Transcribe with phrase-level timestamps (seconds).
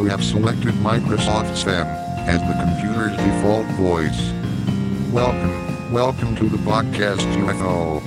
[0.00, 1.86] You have selected Microsoft Sam
[2.26, 4.32] as the computer's default voice.
[5.12, 8.00] Welcome, welcome to the podcast UFO.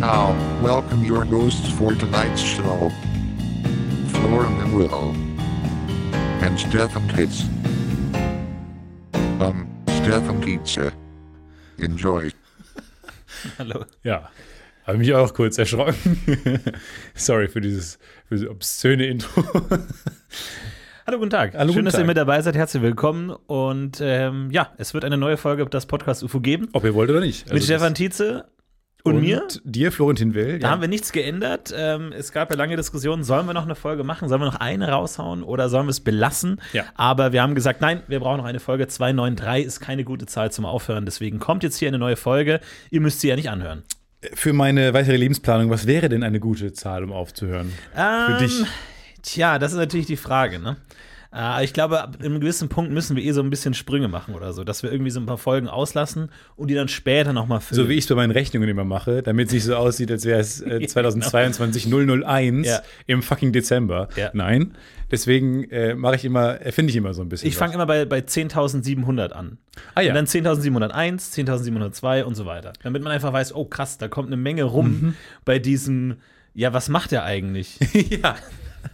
[0.00, 0.32] Now,
[0.62, 2.90] welcome your hosts for tonight's show.
[4.08, 5.14] Florian and Will.
[6.42, 7.42] And Stefan Kitz.
[9.38, 10.94] Um, Stefan Pizza.
[11.76, 12.30] Enjoy.
[13.58, 13.84] Hallo.
[14.02, 14.30] Ja,
[14.86, 16.18] habe mich auch kurz erschrocken.
[17.14, 19.44] Sorry für dieses, für dieses obszöne Intro.
[21.06, 21.54] Hallo, guten Tag.
[21.56, 22.06] Hallo, Schön, dass ihr Tag.
[22.08, 22.56] mit dabei seid.
[22.56, 23.30] Herzlich willkommen.
[23.30, 26.68] Und ähm, ja, es wird eine neue Folge das Podcast UFO geben.
[26.72, 27.44] Ob ihr wollt oder nicht.
[27.46, 28.44] mit Also Stefan das- Tietze
[29.04, 29.46] und, mir.
[29.62, 30.58] dir, Florentin Will.
[30.58, 31.72] Da haben wir nichts geändert.
[31.76, 34.28] Ähm, es gab ja lange Diskussionen, sollen wir noch eine Folge machen?
[34.28, 36.60] Sollen wir noch eine raushauen oder sollen wir es belassen?
[36.72, 36.82] Ja.
[36.96, 38.88] Aber wir haben gesagt, nein, wir brauchen noch eine Folge.
[38.88, 41.04] 293 ist keine gute Zahl zum Aufhören.
[41.04, 42.58] Deswegen kommt jetzt hier eine neue Folge.
[42.90, 43.84] Ihr müsst sie ja nicht anhören.
[44.34, 47.72] Für meine weitere Lebensplanung, was wäre denn eine gute Zahl, um aufzuhören?
[47.94, 48.64] Für dich.
[49.26, 50.76] Tja, das ist natürlich die Frage, ne?
[51.34, 54.34] Äh, ich glaube, ab einem gewissen Punkt müssen wir eh so ein bisschen Sprünge machen
[54.34, 57.60] oder so, dass wir irgendwie so ein paar Folgen auslassen und die dann später nochmal
[57.60, 57.82] füllen.
[57.82, 60.24] So wie ich es bei meinen Rechnungen immer mache, damit es nicht so aussieht, als
[60.24, 62.80] wäre es äh, 2022 001 Ja.
[63.06, 64.08] im fucking Dezember.
[64.16, 64.30] Ja.
[64.32, 64.74] Nein.
[65.10, 67.48] Deswegen äh, mache ich immer, erfinde ich immer so ein bisschen.
[67.48, 69.58] Ich fange immer bei, bei 10.700 an.
[69.96, 70.10] Ah, ja.
[70.10, 72.72] Und dann 10.701, 10.702 und so weiter.
[72.84, 75.14] Damit man einfach weiß, oh krass, da kommt eine Menge rum Mhm.
[75.44, 76.16] bei diesem,
[76.54, 77.78] ja, was macht der eigentlich?
[78.22, 78.36] ja.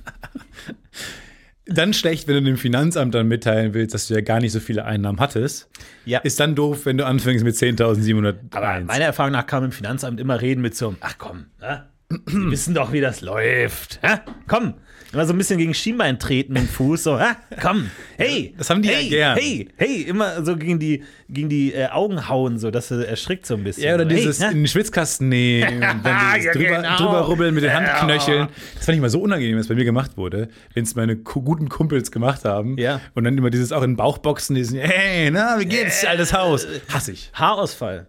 [1.66, 4.58] Dann schlecht, wenn du dem Finanzamt dann mitteilen willst, dass du ja gar nicht so
[4.58, 5.70] viele Einnahmen hattest.
[6.04, 6.18] Ja.
[6.18, 8.34] Ist dann doof, wenn du anfängst mit 10.701.
[8.50, 11.46] Aber meiner Erfahrung nach kann man im Finanzamt immer reden mit so, einem, ach komm,
[11.60, 11.86] ne?
[12.26, 14.00] Sie wissen doch, wie das läuft.
[14.02, 14.18] Hä?
[14.48, 14.74] Komm.
[15.12, 17.34] Immer so ein bisschen gegen Schienbein treten mit dem Fuß, so, hä?
[17.60, 18.54] komm, hey.
[18.56, 19.36] Das haben die ja hey, gern.
[19.38, 23.44] Hey, hey, immer so gegen die, gegen die äh, Augen hauen, so, dass er erschrickt
[23.44, 23.84] so ein bisschen.
[23.84, 26.96] Ja, oder dieses hey, in den Schwitzkasten nehmen, dann dieses Ja, drüber, genau.
[26.96, 27.80] drüber rubbeln mit den Ja.
[28.00, 28.48] Handknöcheln.
[28.74, 31.68] Das fand ich mal so unangenehm, was bei mir gemacht wurde, wenn es meine guten
[31.68, 32.78] Kumpels gemacht haben.
[32.78, 33.00] Ja.
[33.14, 36.66] Und dann immer dieses auch in den Bauchboxen, diesen, hey, na, wie geht's, altes Haus?
[36.88, 37.30] Hasse ich.
[37.34, 38.06] Haarausfall.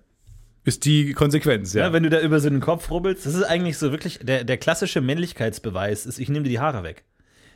[0.66, 1.88] Ist die Konsequenz, ja.
[1.88, 1.94] Ja.
[1.94, 4.58] wenn du da über so den Kopf rubbelst, das ist eigentlich so wirklich der, der
[4.58, 7.04] klassische Männlichkeitsbeweis, ist, ich nehme dir die Haare weg.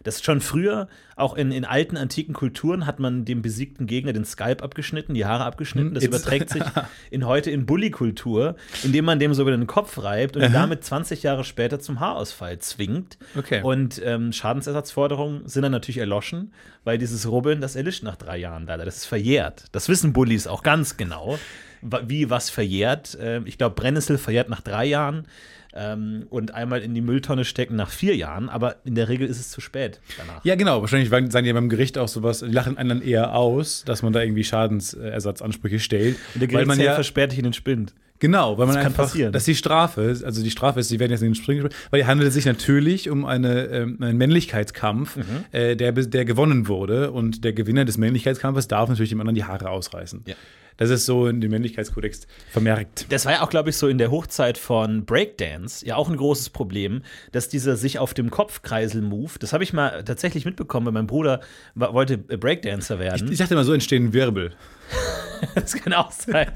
[0.04, 0.88] Das ist schon früher,
[1.18, 5.26] auch in, in alten antiken Kulturen, hat man dem besiegten Gegner den Skalp abgeschnitten, die
[5.26, 5.94] Haare abgeschnitten.
[5.96, 6.64] Das Hm, jetzt- überträgt sich
[7.12, 11.24] in heute in Bully-Kultur, indem man dem sogar den Kopf reibt und ihn damit 20
[11.24, 13.18] Jahre später zum Haarausfall zwingt.
[13.36, 13.62] Okay.
[13.64, 16.54] Und ähm, Schadensersatzforderungen sind dann natürlich erloschen,
[16.84, 18.86] weil dieses Rubbeln, das erlischt nach drei Jahren leider.
[18.86, 19.66] Das ist verjährt.
[19.72, 21.38] Das wissen Bullies auch ganz genau,
[21.82, 23.18] wie was verjährt.
[23.22, 25.26] Ähm, ich glaube, Brennnessel verjährt nach drei Jahren
[25.74, 29.40] ähm, und einmal in die Mülltonne stecken nach vier Jahren, aber in der Regel ist
[29.40, 30.44] es zu spät danach.
[30.44, 30.82] Ja, genau.
[30.82, 34.14] Wahrscheinlich sagen die beim Gericht auch sowas, die lachen einen dann eher aus, dass man
[34.14, 36.18] da irgendwie Schadensersatzansprüche stellt.
[36.34, 37.94] Und der weil man Gerichtsherr ja, versperrt dich in den Spind.
[38.20, 39.32] Genau, weil man Das kann einfach, passieren.
[39.32, 42.00] dass die Strafe, also die Strafe ist, sie werden jetzt in den Springen gesprungen, weil
[42.02, 45.24] hier handelt es sich natürlich um eine, ähm, einen Männlichkeitskampf, Mhm.
[45.52, 49.44] äh, der, der gewonnen wurde und der Gewinner des Männlichkeitskampfes darf natürlich dem anderen die
[49.44, 50.24] Haare ausreißen.
[50.26, 50.34] Ja.
[50.78, 53.08] Das ist so in dem Männlichkeitskodex vermerkt.
[53.10, 56.18] Das war ja auch, glaube ich, so in der Hochzeit von Breakdance ja auch ein
[56.18, 57.02] großes Problem,
[57.32, 61.08] dass dieser sich auf dem Kopf Kreisel-Move, das habe ich mal tatsächlich mitbekommen, weil mein
[61.08, 61.42] Bruder
[61.76, 63.32] wollte Breakdancer werden.
[63.32, 64.54] Ich dachte immer, so entstehen Wirbel.
[65.56, 66.52] Das kann auch sein.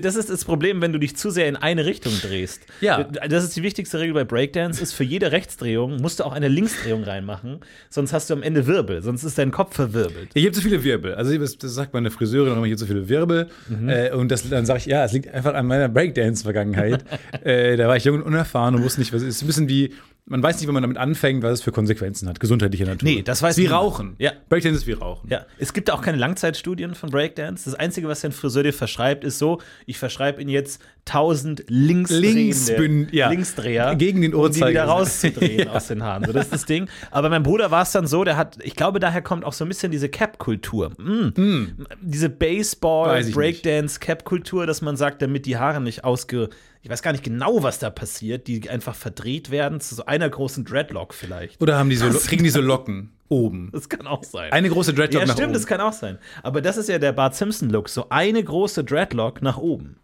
[0.00, 2.62] Das ist das Problem, wenn du dich zu sehr in eine Richtung drehst.
[2.80, 3.04] Ja.
[3.04, 6.48] Das ist die wichtigste Regel bei Breakdance, ist für jede Rechtsdrehung musst du auch eine
[6.48, 10.30] Linksdrehung reinmachen, sonst hast du am Ende Wirbel, sonst ist dein Kopf verwirbelt.
[10.34, 11.14] Ich habe so viele Wirbel.
[11.14, 13.48] Also das, sagt meine Friseurin immer, ich habe so viele Wirbel.
[13.68, 13.88] Mhm.
[13.88, 17.04] Äh, und das, dann sage ich, ja, es liegt einfach an meiner Breakdance-Vergangenheit.
[17.44, 19.42] äh, da war ich jung und unerfahren und wusste nicht, was es ist.
[19.42, 19.94] Ein bisschen wie,
[20.24, 23.08] man weiß nicht, wenn man damit anfängt, was es für Konsequenzen hat, gesundheitlicher Natur.
[23.08, 23.82] Nee, das weiß Wie niemand.
[23.82, 24.14] Rauchen.
[24.18, 24.32] Ja.
[24.48, 25.28] Breakdance ist wie Rauchen.
[25.28, 27.64] Ja, es gibt auch keine Langzeitstudien von Breakdance.
[27.64, 33.08] Das Einzige, was dein Friseur dir verschreibt, ist so, ich verschreibe Ihnen jetzt 1000 linksdrehende
[33.14, 33.28] ja.
[33.28, 33.94] Linksdreher.
[33.96, 34.88] Gegen den um die wieder Uhrzeigersinn.
[34.90, 35.72] rauszudrehen Ja.
[35.74, 36.24] aus den Haaren.
[36.24, 36.88] So, das ist das Ding.
[37.10, 39.64] Aber mein Bruder war es dann so, der hat, ich glaube, daher kommt auch so
[39.64, 40.90] ein bisschen diese Cap-Kultur.
[40.98, 41.84] Mm.
[42.00, 46.50] Diese Baseball, Breakdance, Cap-Kultur, dass man sagt, damit die Haare nicht ausge.
[46.82, 50.28] Ich weiß gar nicht genau, was da passiert, die einfach verdreht werden zu so einer
[50.28, 51.60] großen Dreadlock vielleicht.
[51.60, 53.70] Oder haben die so, kriegen die so Locken oben?
[53.72, 54.52] Das kann auch sein.
[54.52, 55.54] Eine große Dreadlock Ja, nach stimmt, oben.
[55.54, 56.18] das kann auch sein.
[56.42, 57.88] Aber das ist ja der Bart Simpson-Look.
[57.88, 59.96] So eine große Dreadlock nach oben.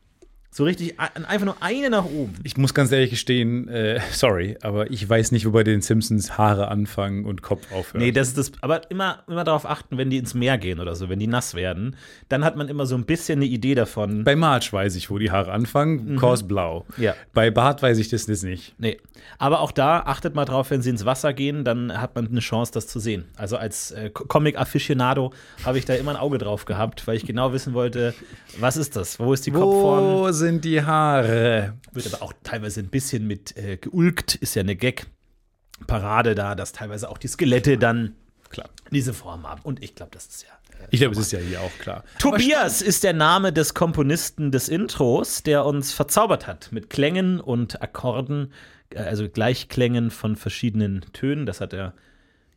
[0.58, 2.32] So richtig, ein- einfach nur eine nach oben.
[2.42, 6.36] Ich muss ganz ehrlich gestehen, äh, sorry, aber ich weiß nicht, wo bei den Simpsons
[6.36, 8.02] Haare anfangen und Kopf aufhören.
[8.04, 8.52] Nee, das ist das.
[8.60, 11.54] Aber immer, immer darauf achten, wenn die ins Meer gehen oder so, wenn die nass
[11.54, 11.94] werden,
[12.28, 14.24] dann hat man immer so ein bisschen eine Idee davon.
[14.24, 16.84] bei Marge weiß ich, wo die Haare anfangen, Kors blau.
[16.96, 17.04] Mhm.
[17.04, 17.14] Ja.
[17.32, 18.74] Bei Bart weiß ich das nicht.
[18.78, 18.98] Nee.
[19.38, 22.40] Aber auch da achtet mal drauf, wenn sie ins Wasser gehen, dann hat man eine
[22.40, 23.26] Chance, das zu sehen.
[23.36, 25.32] Also als äh, Comic-Aficionado
[25.64, 28.12] habe ich da immer ein Auge drauf gehabt, weil ich genau wissen wollte,
[28.58, 29.20] was ist das?
[29.20, 30.32] Wo ist die Kopfform?
[30.48, 31.74] Sind die Haare?
[31.92, 36.72] Wird aber auch teilweise ein bisschen mit äh, geulgt, ist ja eine Gag-Parade da, dass
[36.72, 38.14] teilweise auch die Skelette dann
[38.48, 38.70] klar.
[38.90, 39.60] diese Form haben.
[39.62, 40.48] Und ich glaube, das ist ja.
[40.88, 42.02] Ich glaube, es ist ja hier auch klar.
[42.18, 47.82] Tobias ist der Name des Komponisten des Intros, der uns verzaubert hat mit Klängen und
[47.82, 48.54] Akkorden,
[48.88, 51.44] äh, also Gleichklängen von verschiedenen Tönen.
[51.44, 51.92] Das hat er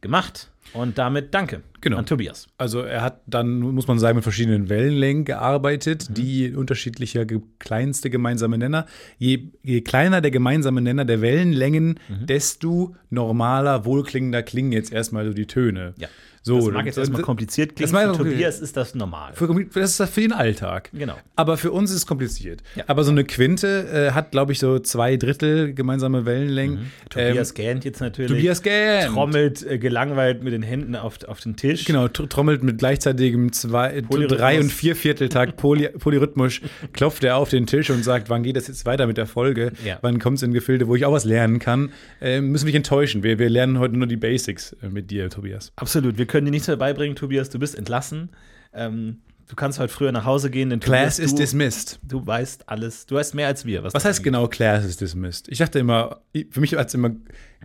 [0.02, 0.50] gemacht.
[0.74, 1.98] Und damit danke Genau.
[1.98, 2.48] an Tobias.
[2.58, 6.14] Also er hat dann, muss man sagen, mit verschiedenen Wellenlängen gearbeitet, Mhm.
[6.14, 7.26] die unterschiedlicher
[7.60, 8.86] kleinste gemeinsame Nenner.
[9.18, 12.26] Je, je kleiner der gemeinsame Nenner der Wellenlängen, Mhm.
[12.28, 15.94] desto normaler, wohlklingender klingen jetzt erstmal so die Töne.
[15.98, 16.08] Ja.
[16.44, 17.92] So, das mag jetzt erstmal kompliziert klingen.
[17.94, 19.34] Das Für Tobias ist das normal.
[19.34, 20.90] Für, das ist für den Alltag.
[20.92, 21.16] Genau.
[21.36, 22.64] Aber für uns ist es kompliziert.
[22.76, 22.84] Ja.
[22.88, 26.80] Aber so eine Quinte äh, hat, glaube ich, so zwei Drittel gemeinsame Wellenlängen.
[26.80, 26.86] Mhm.
[27.10, 28.32] Tobias Ähm, gähnt jetzt natürlich.
[28.32, 29.08] Tobias Gähn.
[29.14, 31.86] trommelt äh, gelangweilt mit den Händen auf, auf den Tisch.
[31.86, 36.62] Genau, tr- trommelt mit gleichzeitigem zwei, äh, drei- und viervierteltakt poly, polyrhythmisch,
[36.94, 39.74] klopft er auf den Tisch und sagt, wann geht das jetzt weiter mit der Folge?
[39.86, 40.00] Ja.
[40.02, 41.92] Wann kommt es in Gefilde, wo ich auch was lernen kann?
[42.20, 43.22] Äh, müssen mich enttäuschen.
[43.22, 45.72] Wir, wir lernen heute nur die Basics äh, mit dir, Tobias.
[45.76, 46.18] Absolut.
[46.18, 47.50] Wir können dir nichts mehr beibringen, Tobias.
[47.50, 48.30] Du bist entlassen.
[48.74, 52.00] Ähm, du kannst heute früher nach Hause gehen, denn Class Tobias, is du, dismissed.
[52.08, 53.06] du weißt alles.
[53.06, 53.84] Du weißt mehr als wir.
[53.84, 55.48] Was, Was heißt genau Class is dismissed?
[55.50, 57.12] Ich dachte immer, für mich hat es immer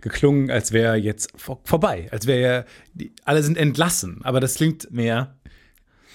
[0.01, 2.07] geklungen, als wäre jetzt vor, vorbei.
[2.11, 2.65] Als wäre
[2.97, 4.19] ja, alle sind entlassen.
[4.23, 5.35] Aber das klingt, Mehr.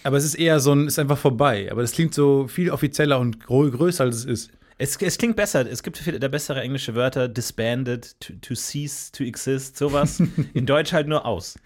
[0.04, 1.68] aber es ist eher so ein, ist einfach vorbei.
[1.72, 4.50] Aber das klingt so viel offizieller und grö größer, als es ist.
[4.78, 5.64] Es, es klingt besser.
[5.70, 7.28] Es gibt viele bessere englische Wörter.
[7.28, 10.20] Disbanded, to, to cease, to exist, sowas.
[10.54, 11.56] In Deutsch halt nur aus.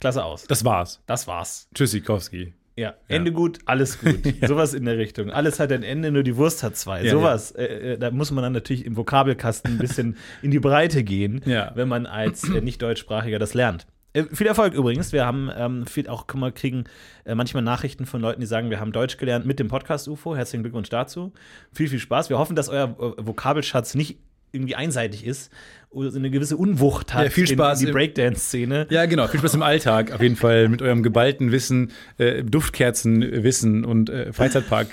[0.00, 0.44] Klasse aus.
[0.46, 1.02] Das war's.
[1.06, 1.68] Das war's.
[1.74, 2.54] Tschüssikowski.
[2.76, 4.20] Ja, Ende gut, alles gut.
[4.46, 5.30] Sowas in der Richtung.
[5.32, 7.02] Alles hat ein Ende, nur die Wurst hat zwei.
[7.04, 7.50] Ja, Sowas.
[7.50, 7.64] Äh,
[7.94, 11.72] äh, da muss man dann natürlich im Vokabelkasten ein bisschen in die Breite gehen, Ja.
[11.74, 13.88] wenn man als äh, nicht-deutschsprachiger das lernt.
[14.12, 15.12] Äh, viel Erfolg übrigens.
[15.12, 16.84] Wir haben ähm, viel auch guck mal, kriegen
[17.24, 20.36] äh, manchmal Nachrichten von Leuten, die sagen, wir haben Deutsch gelernt mit dem Podcast UFO.
[20.36, 21.32] Herzlichen Glückwunsch dazu.
[21.72, 22.30] Viel, viel Spaß.
[22.30, 24.18] Wir hoffen, dass euer äh, Vokabelschatz nicht
[24.52, 25.50] irgendwie einseitig ist
[25.90, 28.86] oder so eine gewisse Unwucht hat Ja, viel Spaß in, in die Breakdance-Szene.
[28.90, 29.26] Ja, genau.
[29.26, 30.12] Viel Spaß im Alltag.
[30.12, 34.88] Auf jeden Fall mit eurem geballten Wissen, äh, Duftkerzenwissen und äh, Freizeitpark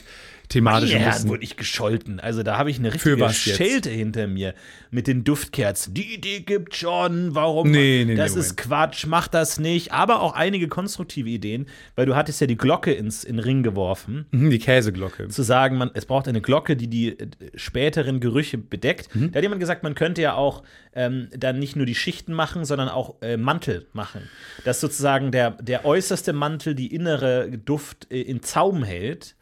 [0.50, 1.30] thematischem Ja, Wissen.
[1.30, 2.20] wurde ich gescholten.
[2.20, 3.58] Also da habe ich eine richtige was jetzt?
[3.58, 4.54] Schelte hinter mir
[4.92, 5.94] mit den Duftkerzen.
[5.94, 7.70] Die Idee gibt schon, warum?
[7.72, 8.46] Nee, nee, nee, das Moment.
[8.48, 9.92] ist Quatsch, mach das nicht.
[9.92, 13.64] Aber auch einige konstruktive Ideen, weil du hattest ja die Glocke ins in den Ring
[13.64, 15.28] geworfen, Mhm, die Käseglocke.
[15.28, 19.14] zu sagen, man, es braucht eine Glocke, die die äh, späteren Gerüche bedeckt.
[19.16, 19.32] Mhm.
[19.32, 20.64] Da hat jemand gesagt, man könnte ja auch
[20.94, 24.22] ähm, dann nicht nur die Schichten machen, sondern auch äh, Mantel machen.
[24.64, 29.36] Dass sozusagen der, der äußerste Mantel die innere Duft äh, in Zaum hält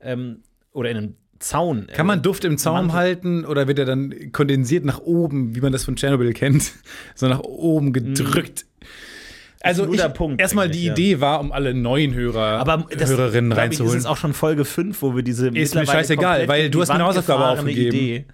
[0.00, 0.40] ähm,
[0.76, 1.86] oder in einem Zaun.
[1.92, 5.72] Kann man Duft im Zaum halten oder wird er dann kondensiert nach oben, wie man
[5.72, 6.72] das von Tschernobyl kennt,
[7.14, 8.66] so nach oben gedrückt?
[9.60, 10.92] Also ein guter ich, Punkt erstmal die ja.
[10.92, 13.98] Idee war, um alle neuen Hörer, Aber das, Hörerinnen glaub ich, ist reinzuholen.
[13.98, 16.96] es auch schon Folge 5, wo wir diese Ist mir scheißegal, weil du hast mir
[16.96, 17.96] eine Hausaufgabe aufgegeben.
[17.96, 18.24] Idee.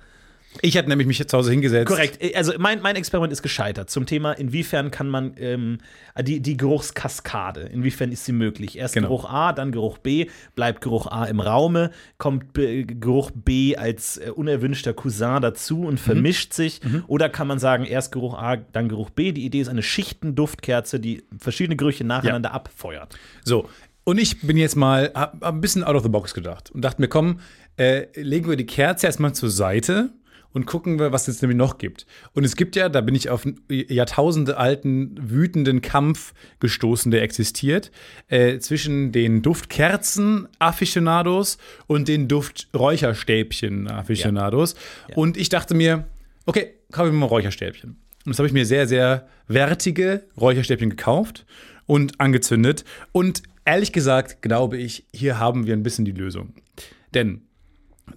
[0.60, 1.86] Ich hatte nämlich mich zu Hause hingesetzt.
[1.86, 2.18] Korrekt.
[2.36, 5.78] Also mein, mein Experiment ist gescheitert zum Thema, inwiefern kann man ähm,
[6.20, 8.76] die, die Geruchskaskade, inwiefern ist sie möglich?
[8.76, 9.08] Erst Genau.
[9.08, 14.18] Geruch A, dann Geruch B, bleibt Geruch A im Raume, kommt B, Geruch B als
[14.18, 15.86] äh, unerwünschter Cousin dazu Mhm.
[15.86, 16.80] und vermischt sich.
[17.06, 19.32] Oder kann man sagen, erst Geruch A, dann Geruch B.
[19.32, 23.16] Die Idee ist eine Schichtenduftkerze, die verschiedene Gerüche nacheinander abfeuert.
[23.44, 23.68] So,
[24.04, 26.82] und ich bin jetzt mal hab, hab ein bisschen out of the box gedacht und
[26.82, 27.38] dachte mir, komm,
[27.76, 30.10] äh, legen wir die Kerze erstmal zur Seite
[30.52, 32.06] und gucken wir, was es nämlich noch gibt.
[32.34, 37.22] Und es gibt ja, da bin ich auf einen Jahrtausende alten, wütenden Kampf gestoßen, der
[37.22, 37.90] existiert,
[38.28, 44.74] äh, zwischen den Duftkerzen-Afficionados und den Duft-Räucherstäbchen-Afficionados.
[45.14, 46.06] Und ich dachte mir,
[46.46, 47.96] okay, kaufe ich mir mal Räucherstäbchen.
[48.24, 51.44] Und das habe ich mir sehr, sehr wertige Räucherstäbchen gekauft
[51.86, 52.84] und angezündet.
[53.10, 56.54] Und ehrlich gesagt, glaube ich, hier haben wir ein bisschen die Lösung.
[57.14, 57.42] Denn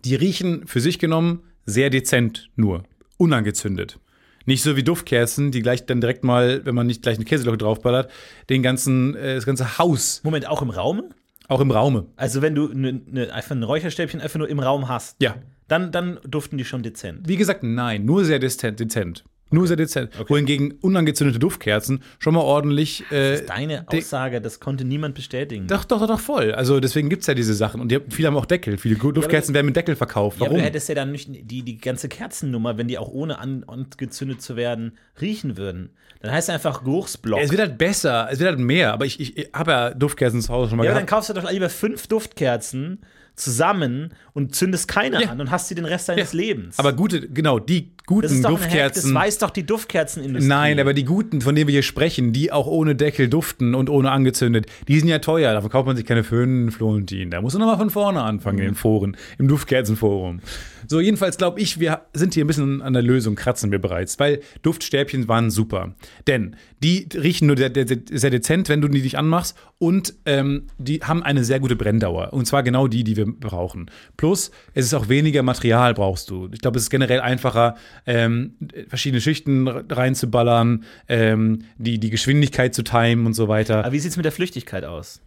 [0.04, 2.84] die riechen für sich genommen sehr dezent nur,
[3.18, 4.00] unangezündet.
[4.46, 7.58] Nicht so wie Duftkerzen, die gleich dann direkt mal, wenn man nicht gleich eine Käselocke
[7.58, 8.12] draufballert,
[8.50, 11.10] den ganzen, äh, das ganze Haus, Moment, auch im Raume?
[11.48, 12.08] auch im Raume.
[12.16, 15.36] Also wenn du ne, ne, einfach ein Räucherstäbchen einfach nur im Raum hast, Ja.
[15.68, 17.28] dann, dann duften die schon dezent.
[17.28, 18.80] Wie gesagt, nein, nur sehr dezent.
[18.80, 19.24] dezent.
[19.52, 20.10] Nur sehr dezent.
[20.28, 23.04] Wohingegen unangezündete Duftkerzen schon mal ordentlich.
[23.12, 25.68] Äh, Deine de- Aussage, das konnte niemand bestätigen.
[25.68, 26.52] Doch, doch, doch, doch, voll.
[26.54, 27.80] Also deswegen gibt es ja diese Sachen.
[27.80, 28.78] Und die, viele haben auch Deckel.
[28.80, 30.38] Viele Duftkerzen werden mit Deckel verkauft.
[30.40, 30.60] Ja, aber Warum?
[30.62, 34.42] du hättest ja dann nicht die, die ganze Kerzennummer, wenn die auch ohne an, angezündet
[34.42, 35.92] zu werden, riechen würden.
[36.22, 37.40] Dann heißt es einfach Geruchsblock.
[37.40, 38.94] es wird halt besser, es wird halt mehr.
[38.94, 41.18] Aber ich, ich, ich habe ja Duftkerzen zu Hause schon mal ja, aber dann gehabt.
[41.28, 43.00] kaufst du doch lieber fünf Duftkerzen
[43.36, 45.30] zusammen und zündest keine Ja.
[45.30, 46.38] an und hast sie den Rest deines Ja.
[46.40, 46.80] Lebens.
[46.80, 49.14] Aber gute, genau, die das guten ist doch ein Hack, das Duftkerzen.
[49.16, 50.48] weiß doch die Duftkerzenindustrie.
[50.48, 53.90] Nein, aber die guten, von denen wir hier sprechen, die auch ohne Deckel duften und
[53.90, 55.54] ohne angezündet, die sind ja teuer.
[55.54, 57.32] Da verkauft man sich keine fünf Florentin.
[57.32, 60.40] Da muss man nochmal von vorne anfangen in den Foren, im Duftkerzenforum.
[60.88, 64.20] So, jedenfalls glaube ich, wir sind hier ein bisschen an der Lösung, kratzen wir bereits,
[64.20, 65.96] weil Duftstäbchen waren super.
[66.28, 71.00] Denn die riechen nur sehr, sehr, dezent, wenn du die dich anmachst und ähm, die
[71.02, 72.34] haben eine sehr gute Brenndauer.
[72.34, 73.90] Und zwar genau die, die wir brauchen.
[74.18, 76.50] Plus, es ist auch weniger Material brauchst du.
[76.52, 77.76] Ich glaube, es ist generell einfacher,
[78.06, 78.56] ähm,
[78.88, 83.80] verschiedene Schichten reinzuballern, ähm, die, die Geschwindigkeit zu timen und so weiter.
[83.80, 85.22] Aber wie sieht es mit der Flüchtigkeit aus?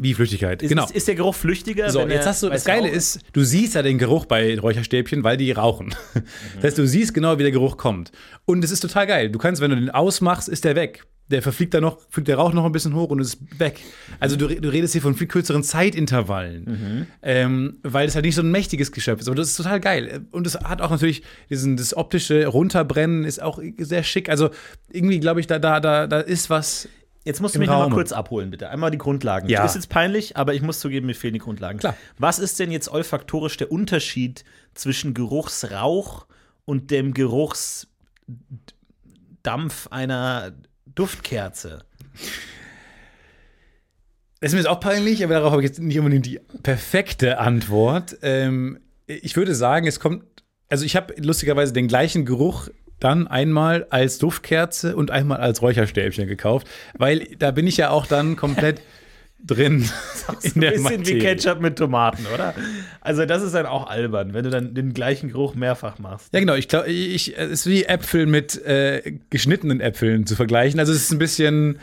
[0.00, 0.84] Wie Flüchtigkeit, Ist, genau.
[0.84, 1.90] ist, ist der Geruch flüchtiger?
[1.90, 5.36] So, jetzt hast du, das Geile ist, du siehst ja den Geruch bei Räucherstäbchen, weil
[5.36, 5.94] die rauchen.
[6.56, 8.12] Das heißt, du siehst genau, wie der Geruch kommt.
[8.44, 9.30] Und es ist total geil.
[9.30, 11.04] Du kannst, wenn du den ausmachst, ist der weg.
[11.30, 13.80] Der verfliegt dann noch, fliegt der Rauch noch ein bisschen hoch und ist weg.
[14.18, 18.42] Also du, du redest hier von viel kürzeren Zeitintervallen, ähm, weil es halt nicht so
[18.42, 19.28] ein mächtiges Geschöpf ist.
[19.28, 20.26] Aber das ist total geil.
[20.30, 24.28] Und es hat auch natürlich diesen, das optische Runterbrennen ist auch sehr schick.
[24.30, 24.50] Also
[24.90, 26.88] irgendwie glaube ich, da, da, da, da ist was.
[27.28, 27.92] Jetzt musst du mich noch mal Raum.
[27.92, 28.70] kurz abholen, bitte.
[28.70, 29.50] Einmal die Grundlagen.
[29.50, 29.62] Ja.
[29.62, 31.78] Ist jetzt peinlich, aber ich muss zugeben, mir fehlen die Grundlagen.
[31.78, 31.94] Klar.
[32.16, 36.24] Was ist denn jetzt olfaktorisch der Unterschied zwischen Geruchsrauch
[36.64, 37.88] und dem Geruchsdampf
[39.90, 40.52] einer
[40.86, 41.84] Duftkerze?
[44.40, 47.40] Das ist mir jetzt auch peinlich, aber darauf habe ich jetzt nicht unbedingt die perfekte
[47.40, 48.16] Antwort.
[48.22, 50.24] Ähm, ich würde sagen, es kommt,
[50.70, 52.70] also ich habe lustigerweise den gleichen Geruch
[53.00, 58.06] dann einmal als Duftkerze und einmal als Räucherstäbchen gekauft, weil da bin ich ja auch
[58.06, 58.80] dann komplett
[59.44, 59.88] drin
[60.42, 61.18] in der Ein bisschen wie Materie.
[61.20, 62.54] Ketchup mit Tomaten, oder?
[63.00, 66.32] Also, das ist dann auch albern, wenn du dann den gleichen Geruch mehrfach machst.
[66.32, 66.54] Ja, genau.
[66.54, 70.80] Ich glaube, ich, es ist wie Äpfel mit äh, geschnittenen Äpfeln zu vergleichen.
[70.80, 71.78] Also es ist ein bisschen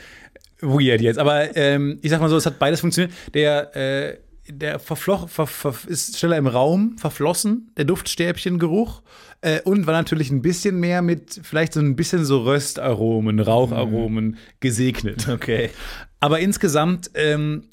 [0.59, 1.17] weird jetzt.
[1.17, 3.13] Aber ähm, ich sag mal so, es hat beides funktioniert.
[3.33, 9.01] Der, äh, der verfloch, ver, ver, ist schneller im Raum verflossen, der Duftstäbchengeruch.
[9.41, 14.37] Äh, und war natürlich ein bisschen mehr mit vielleicht so ein bisschen so Röstaromen, Raucharomen
[14.59, 15.27] gesegnet.
[15.27, 15.69] Okay.
[16.19, 17.69] Aber insgesamt ähm,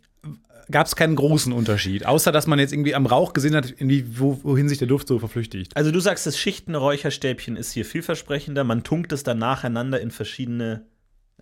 [0.70, 2.06] gab es keinen großen Unterschied.
[2.06, 5.76] Außer, dass man jetzt irgendwie am Rauch gesehen hat, wohin sich der Duft so verflüchtigt.
[5.76, 8.64] Also, du sagst, das Schichtenräucherstäbchen ist hier vielversprechender.
[8.64, 10.86] Man tunkt es dann nacheinander in verschiedene.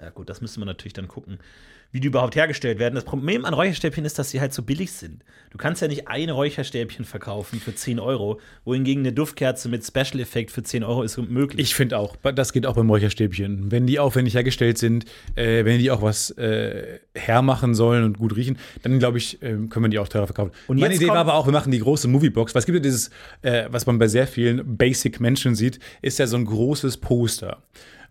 [0.01, 1.39] Ja, gut, das müsste man natürlich dann gucken,
[1.93, 2.95] wie die überhaupt hergestellt werden.
[2.95, 5.25] Das Problem an Räucherstäbchen ist, dass sie halt so billig sind.
[5.51, 10.53] Du kannst ja nicht ein Räucherstäbchen verkaufen für 10 Euro, wohingegen eine Duftkerze mit Special-Effekt
[10.53, 11.69] für 10 Euro ist möglich.
[11.69, 13.73] Ich finde auch, das geht auch beim Räucherstäbchen.
[13.73, 18.37] Wenn die aufwendig hergestellt sind, äh, wenn die auch was äh, hermachen sollen und gut
[18.37, 20.53] riechen, dann glaube ich, ähm, können wir die auch teurer verkaufen.
[20.69, 23.11] Und Meine Idee war aber auch, wir machen die große Moviebox, es gibt ja dieses,
[23.43, 27.63] äh, was man bei sehr vielen Basic-Menschen sieht, ist ja so ein großes Poster.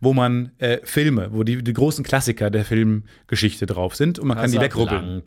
[0.01, 4.37] Wo man äh, Filme, wo die, die großen Klassiker der Filmgeschichte drauf sind und man
[4.37, 5.23] kann die wegrubbeln.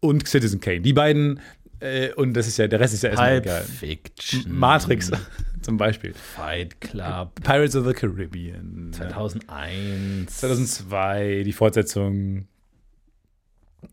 [0.00, 0.80] Und Citizen Kane.
[0.80, 1.40] Die beiden,
[1.80, 3.62] äh, und das ist ja, der Rest ist ja erstmal egal.
[3.62, 5.10] Fiction, Matrix
[5.62, 6.14] zum Beispiel.
[6.14, 8.92] Fight Club, Pirates of the Caribbean.
[8.92, 12.46] 2001, 2002, die Fortsetzung.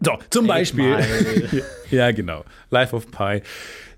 [0.03, 0.85] So, zum Eight Beispiel.
[0.95, 1.63] Mile.
[1.91, 2.43] ja, genau.
[2.69, 3.41] Life of Pi.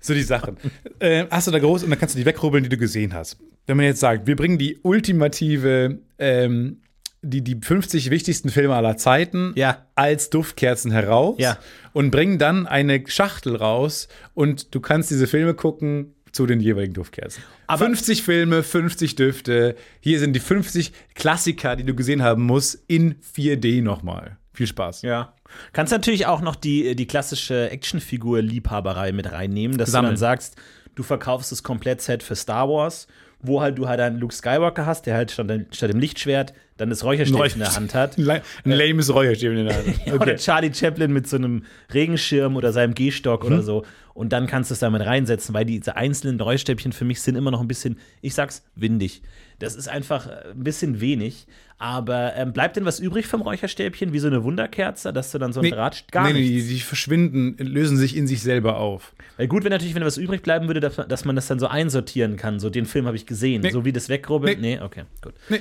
[0.00, 0.56] So die Sachen.
[0.98, 3.38] äh, hast du da groß und dann kannst du die wegrubbeln, die du gesehen hast.
[3.66, 6.80] Wenn man jetzt sagt, wir bringen die ultimative, ähm,
[7.22, 9.84] die, die 50 wichtigsten Filme aller Zeiten Ja.
[9.94, 11.58] als Duftkerzen heraus Ja.
[11.92, 16.94] und bringen dann eine Schachtel raus und du kannst diese Filme gucken zu den jeweiligen
[16.94, 17.42] Duftkerzen.
[17.66, 19.76] Aber- 50 Filme, 50 Düfte.
[20.00, 24.38] Hier sind die 50 Klassiker, die du gesehen haben musst, in 4D nochmal.
[24.54, 25.02] Viel Spaß.
[25.02, 25.34] Ja.
[25.72, 30.10] Kannst natürlich auch noch die, die klassische Actionfigur-Liebhaberei mit reinnehmen, dass Sammeln.
[30.10, 30.56] du dann sagst,
[30.94, 33.06] du verkaufst das Komplett-Set für Star Wars,
[33.40, 36.90] wo halt du halt einen Luke Skywalker hast, der halt statt, statt dem Lichtschwert dann
[36.90, 38.18] das Räucherstäbchen in der Hand hat.
[38.18, 38.28] Ein,
[38.64, 39.86] ein lames Räucherstäbchen in der Hand.
[40.06, 40.36] Oder Okay.
[40.36, 43.46] Charlie Chaplin mit so einem Regenschirm oder seinem Gehstock Mhm.
[43.52, 43.84] oder so.
[44.14, 47.50] Und dann kannst du es damit reinsetzen, weil diese einzelnen Räucherstäbchen für mich sind immer
[47.50, 49.22] noch ein bisschen, ich sag's, windig.
[49.60, 51.46] Das ist einfach äh, ein bisschen wenig.
[51.78, 55.52] Aber ähm, bleibt denn was übrig vom Räucherstäbchen, wie so eine Wunderkerze, dass du dann
[55.54, 56.68] so ein Draht gar nee, nee, nichts?
[56.68, 59.14] die, die verschwinden, lösen sich in sich selber auf.
[59.38, 61.68] Weil gut wäre natürlich, wenn was übrig bleiben würde, dass, dass man das dann so
[61.68, 62.60] einsortieren kann.
[62.60, 63.62] So, den Film habe ich gesehen.
[63.62, 63.70] Nee.
[63.70, 64.60] So wie das wegrubbeln.
[64.60, 64.80] Nee.
[64.80, 65.32] okay, gut.
[65.48, 65.60] Nee.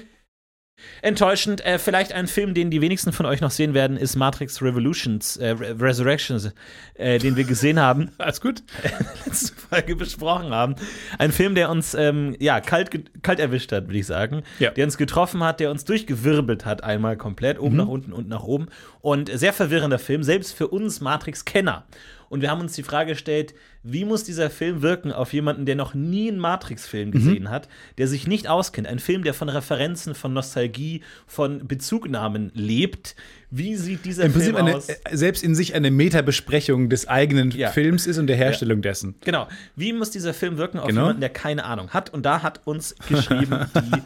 [1.02, 1.66] Enttäuschend.
[1.66, 5.38] Äh, vielleicht ein Film, den die wenigsten von euch noch sehen werden, ist Matrix Revolutions,
[5.38, 6.52] äh, Re Resurrections,
[6.96, 8.64] äh, den wir gesehen haben, Alles gut?
[9.26, 10.76] letzte Folge besprochen haben.
[11.18, 12.90] Ein Film, der uns ähm, ja, kalt,
[13.22, 14.44] kalt erwischt hat, würde ich sagen.
[14.60, 14.72] Ja.
[14.72, 18.44] Der uns getroffen hat, der uns durchgewirbelt hat, einmal komplett, oben nach unten und nach
[18.44, 18.68] oben.
[19.02, 21.86] Und sehr verwirrender Film, selbst für uns Matrix-Kenner.
[22.30, 25.76] Und wir haben uns die Frage gestellt, wie muss dieser Film wirken auf jemanden, der
[25.76, 27.68] noch nie einen Matrix-Film gesehen hat,
[27.98, 28.88] der sich nicht auskennt.
[28.88, 33.16] Ein Film, der von Referenzen, von Nostalgie, von Bezugnahmen lebt.
[33.52, 34.90] Wie sieht dieser Im Prinzip Film eine, aus?
[34.90, 37.70] äh, selbst in sich eine Metabesprechung des eigenen Ja.
[37.72, 39.16] Films ist und der Herstellung dessen.
[39.22, 39.48] Genau.
[39.76, 41.02] Wie muss dieser Film wirken auf Genau.
[41.02, 42.14] jemanden, der keine Ahnung hat?
[42.14, 44.02] Und da hat uns geschrieben, die,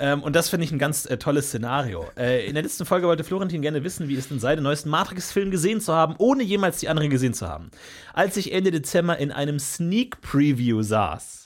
[0.00, 2.06] ähm, und das finde ich ein ganz äh, tolles Szenario.
[2.16, 4.90] Äh, in der letzten Folge wollte Florentin gerne wissen, wie es denn sei, den neuesten
[4.90, 7.70] Matrix-Film gesehen zu haben, ohne jemals die anderen gesehen zu haben.
[8.14, 11.41] Als ich Ende Dezember in einem Sneak-Preview saß,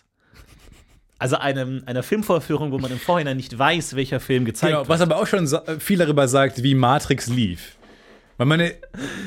[1.19, 4.89] also einem, einer Filmvorführung, wo man im Vorhinein nicht weiß, welcher Film gezeigt Genau, wird.
[4.89, 5.49] was aber auch schon
[5.81, 7.77] viel darüber sagt, wie Matrix lief.
[8.37, 8.75] Weil meine,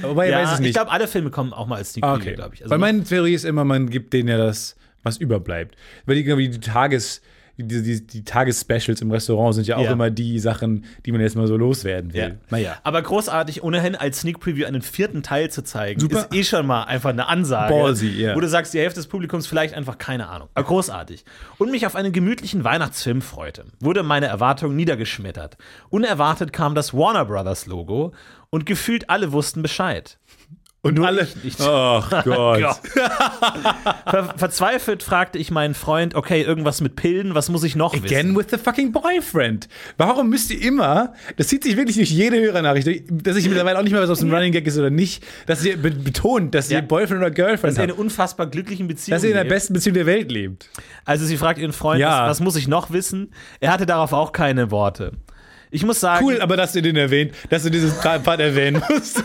[0.04, 0.74] wobei, ich ja, weiß es ich nicht.
[0.76, 2.36] glaube, alle Filme kommen auch mal als Sneak Ah, okay.
[2.36, 2.62] glaube ich.
[2.62, 5.76] Also Weil meine Theorie ist immer, man gibt denen ja das, was überbleibt.
[6.06, 7.22] Weil die, irgendwie die Tages,
[7.68, 9.92] die, die, die Tagesspecials im Restaurant sind ja auch Ja.
[9.92, 12.20] immer die Sachen, die man jetzt mal so loswerden will.
[12.22, 12.30] Ja.
[12.50, 12.78] Naja.
[12.84, 16.20] Aber großartig, ohnehin als Sneak Preview einen vierten Teil zu zeigen, Super.
[16.20, 17.74] ist eh schon mal einfach eine Ansage.
[17.74, 18.36] Ballsy, ja.
[18.36, 20.48] Wo du sagst, die Hälfte des Publikums vielleicht einfach keine Ahnung.
[20.54, 21.26] Aber großartig.
[21.58, 25.58] Und mich auf einen gemütlichen Weihnachtsfilm freute, wurde meine Erwartung niedergeschmettert.
[25.90, 28.14] Unerwartet kam das Warner Brothers Logo
[28.50, 30.18] und gefühlt alle wussten Bescheid.
[30.82, 31.24] Und Nur alle.
[31.24, 31.60] ich nicht.
[31.62, 32.80] Ach Gott.
[34.10, 38.06] Ver verzweifelt fragte ich meinen Freund, okay, irgendwas mit Pillen, was muss ich noch wissen?
[38.06, 39.68] Again with the fucking boyfriend.
[39.98, 43.84] Warum müsst ihr immer, das zieht sich wirklich durch jede Hörernachricht, dass ich mittlerweile auch
[43.84, 46.70] nicht mehr was aus dem Running Gag ist oder nicht, dass ihr be betont, dass
[46.70, 46.80] Ja.
[46.80, 48.00] ihr Boyfriend oder Girlfriend dass ihr eine habt.
[48.02, 49.54] unfassbar glücklichen Beziehung Dass ihr in der lebt.
[49.56, 50.70] besten Beziehung der Welt lebt.
[51.04, 52.22] Also sie fragt ihren Freund, Ja.
[52.24, 53.34] was, was muss ich noch wissen?
[53.60, 55.12] Er hatte darauf auch keine Worte.
[55.72, 59.24] Ich muss sagen, Cool, aber dass du den erwähnt, dass du dieses Part erwähnen musst.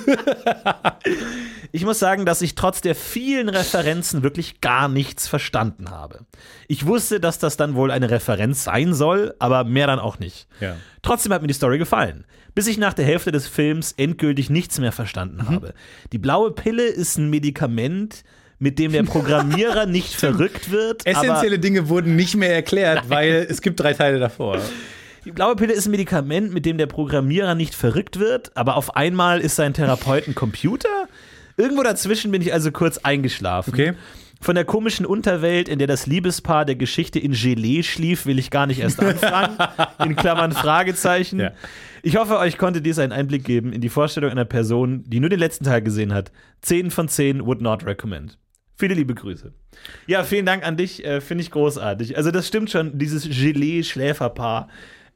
[1.72, 6.20] ich muss sagen, dass ich trotz der vielen Referenzen wirklich gar nichts verstanden habe.
[6.68, 10.46] Ich wusste, dass das dann wohl eine Referenz sein soll, aber mehr dann auch nicht.
[10.60, 10.76] Ja.
[11.02, 12.26] Trotzdem hat mir die Story gefallen.
[12.54, 15.74] Bis ich nach der Hälfte des Films endgültig nichts mehr verstanden habe.
[16.12, 18.22] Die blaue Pille ist ein Medikament,
[18.58, 21.04] mit dem der Programmierer nicht verrückt wird.
[21.06, 24.58] Essentielle Dinge wurden nicht mehr erklärt, weil es gibt drei Teile davor.
[25.24, 28.94] Die blaue Pille ist ein Medikament, mit dem der Programmierer nicht verrückt wird, aber auf
[28.94, 31.08] einmal ist sein Therapeut ein Computer?
[31.56, 33.72] Irgendwo dazwischen bin ich also kurz eingeschlafen.
[33.72, 33.94] Okay.
[34.40, 38.50] Von der komischen Unterwelt, in der das Liebespaar der Geschichte in Gelee schlief, will ich
[38.50, 39.56] gar nicht erst anfangen.
[40.04, 41.40] In Klammern Fragezeichen.
[41.40, 41.52] Ja.
[42.02, 45.30] Ich hoffe, euch konnte dies einen Einblick geben in die Vorstellung einer Person, die nur
[45.30, 46.32] den letzten Teil gesehen hat.
[46.60, 48.38] 10 von 10 would not recommend.
[48.76, 49.54] Viele liebe Grüße.
[50.06, 51.02] Ja, vielen Dank an dich.
[51.04, 52.18] Äh, Finde ich großartig.
[52.18, 54.68] Also, das stimmt schon, dieses Gelee-Schläferpaar,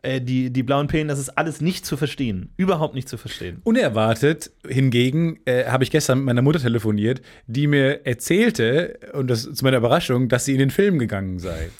[0.02, 2.50] äh, die, die blauen Pillen, das ist alles nicht zu verstehen.
[2.56, 3.60] Überhaupt nicht zu verstehen.
[3.64, 9.42] Unerwartet hingegen äh, habe ich gestern mit meiner Mutter telefoniert, die mir erzählte, und das
[9.52, 11.70] zu meiner Überraschung, dass sie in den Film gegangen sei.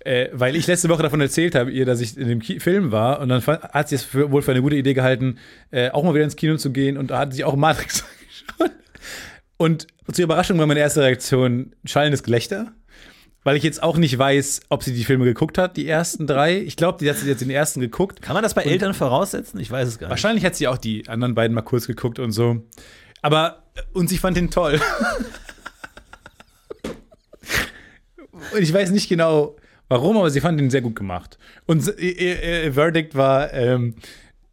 [0.00, 2.92] Äh, weil ich letzte Woche davon erzählt habe, ihr, dass ich in dem Ki Film
[2.92, 5.38] war und dann fa- hat sie es für, wohl für eine gute Idee gehalten,
[5.70, 8.04] äh, auch mal wieder ins Kino zu gehen und da hat sie auch Matrix
[8.58, 8.76] angeschaut.
[9.56, 12.72] Und zur Überraschung war meine erste Reaktion schallendes Gelächter,
[13.44, 16.58] weil ich jetzt auch nicht weiß, ob sie die Filme geguckt hat, die ersten drei.
[16.58, 18.22] Ich glaube, die hat sie jetzt den ersten geguckt.
[18.22, 19.60] Kann man das bei Eltern voraussetzen?
[19.60, 20.10] Ich weiß es gar nicht.
[20.10, 22.64] Wahrscheinlich hat sie auch die anderen beiden mal kurz geguckt und so.
[23.22, 24.80] Aber, äh, und sie fand ihn toll.
[28.32, 29.56] und ich weiß nicht genau
[29.88, 31.38] warum, aber sie fand ihn sehr gut gemacht.
[31.66, 33.94] Und ihr, ihr, ihr Verdict war, ähm,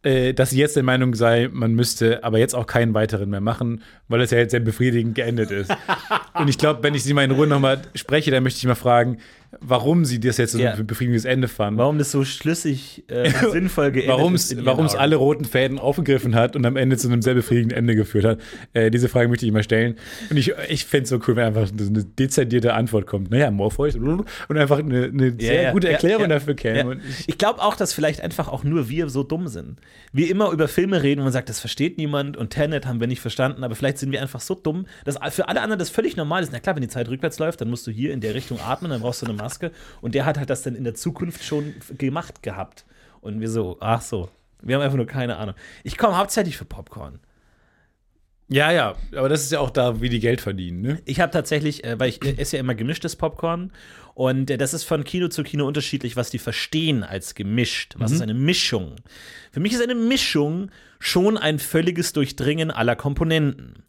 [0.02, 3.40] äh, dass sie jetzt der Meinung sei, man müsste aber jetzt auch keinen weiteren mehr
[3.40, 5.70] machen, weil es ja jetzt sehr befriedigend geendet ist.
[6.34, 8.74] und ich glaube, wenn ich sie mal in Ruhe nochmal spreche, dann möchte ich mal
[8.76, 9.18] fragen,
[9.60, 10.72] warum sie das jetzt so Ja.
[10.72, 11.76] ein befriedigendes Ende fand.
[11.76, 14.64] Warum das so schlüssig äh, sinnvoll geendet Warum ist.
[14.64, 17.94] warum es alle roten Fäden aufgegriffen hat und am Ende zu einem sehr befriedigenden Ende
[17.94, 18.40] geführt hat.
[18.72, 19.96] Äh, diese Frage möchte ich mal stellen.
[20.30, 23.30] Und ich, ich fände es so cool, wenn einfach so eine dezidierte Antwort kommt.
[23.30, 26.28] Naja, Morpheus und einfach eine, eine sehr ja, gute ja, Erklärung ja.
[26.28, 26.98] dafür käme.
[27.18, 29.80] Ich, Ich glaube auch, dass vielleicht einfach auch nur wir so dumm sind.
[30.12, 33.06] Wir immer über Filme reden und man sagt, das versteht niemand und Tenet haben wir
[33.06, 36.16] nicht verstanden, aber vielleicht sind wir einfach so dumm, dass für alle anderen das völlig
[36.16, 36.52] normal ist.
[36.52, 38.90] Na klar, wenn die Zeit rückwärts läuft, dann musst du hier in der Richtung atmen,
[38.90, 41.74] dann brauchst du eine Maske und der hat halt das dann in der Zukunft schon
[41.96, 42.84] gemacht gehabt.
[43.20, 44.28] Und wir so, ach so,
[44.60, 45.54] wir haben einfach nur keine Ahnung.
[45.84, 47.20] Ich komme hauptsächlich für Popcorn.
[48.48, 50.82] ja, ja, aber das ist ja auch da, wie die Geld verdienen.
[50.82, 51.02] Ne?
[51.04, 53.72] Ich habe tatsächlich, äh, weil ich äh, esse ja immer gemischtes Popcorn
[54.14, 57.94] und äh, das ist von Kino zu Kino unterschiedlich, was die verstehen als gemischt.
[57.98, 58.96] Was ist eine Mischung?
[59.52, 63.82] Für mich ist eine Mischung schon ein völliges Durchdringen aller Komponenten.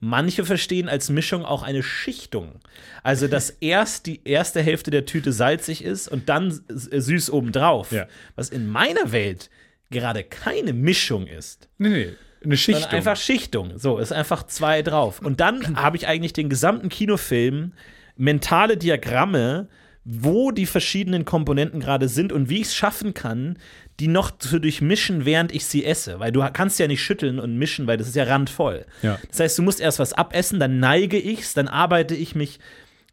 [0.00, 2.60] Manche verstehen als Mischung auch eine Schichtung.
[3.02, 7.90] Also, dass erst die erste Hälfte der Tüte salzig ist und dann s- süß obendrauf.
[7.90, 8.06] Ja.
[8.36, 9.50] Was in meiner Welt
[9.90, 12.08] gerade keine Mischung ist Nee, nee,
[12.44, 12.82] eine Schichtung.
[12.82, 13.78] sondern einfach Schichtung.
[13.78, 15.20] So, ist einfach zwei drauf.
[15.20, 17.72] Und dann habe ich eigentlich den gesamten Kinofilm,
[18.18, 19.68] mentale Diagramme,
[20.04, 23.58] wo die verschiedenen Komponenten gerade sind und wie ich es schaffen kann,
[24.00, 26.20] die noch zu durchmischen, während ich sie esse.
[26.20, 28.86] Weil du kannst ja nicht schütteln und mischen, weil das ist ja randvoll.
[29.02, 29.18] Ja.
[29.28, 32.58] Das heißt, du musst erst was abessen, dann neige ich's, dann arbeite ich mich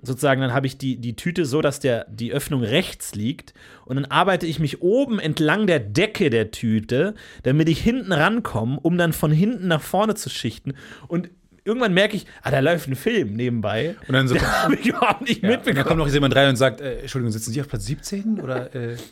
[0.01, 3.53] sozusagen, dann habe ich die, die Tüte so, dass der, die Öffnung rechts liegt.
[3.85, 8.79] Und dann arbeite ich mich oben entlang der Decke der Tüte, damit ich hinten rankomme,
[8.79, 10.73] um dann von hinten nach vorne zu schichten.
[11.07, 11.29] Und
[11.65, 13.95] irgendwann merke ich, ah, da läuft ein Film nebenbei.
[14.07, 15.97] Und dann so, Da habe ich überhaupt nicht Ja, und dann kommt mitbekommen.
[15.99, 18.39] noch jemand rein und sagt, äh, Entschuldigung, sitzen Sie auf Platz 17?
[18.39, 18.95] Oder, äh?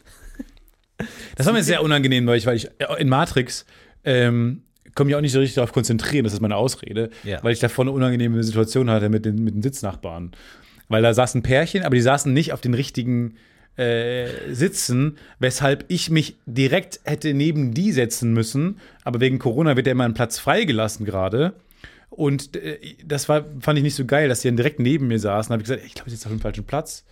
[1.36, 3.66] Das war mir sehr unangenehm, weil ich, weil ich äh, in Matrix
[4.06, 4.62] ähm,
[4.96, 7.44] komme ich auch nicht so richtig darauf konzentrieren, das ist meine Ausrede, Ja.
[7.44, 10.32] weil ich davor eine unangenehme Situation hatte mit den, mit den Sitznachbarn.
[10.90, 13.36] Weil da saßen Pärchen, aber die saßen nicht auf den richtigen
[13.76, 19.88] äh, Sitzen, weshalb ich mich direkt hätte neben die setzen müssen, aber wegen Corona wird
[19.88, 21.54] ja immer ein Platz freigelassen gerade.
[22.16, 25.20] Und äh, das war, fand ich nicht so geil, dass die dann direkt neben mir
[25.20, 25.50] saßen.
[25.50, 27.06] Da habe ich gesagt, ich glaube, ich sitze auf dem falschen Platz,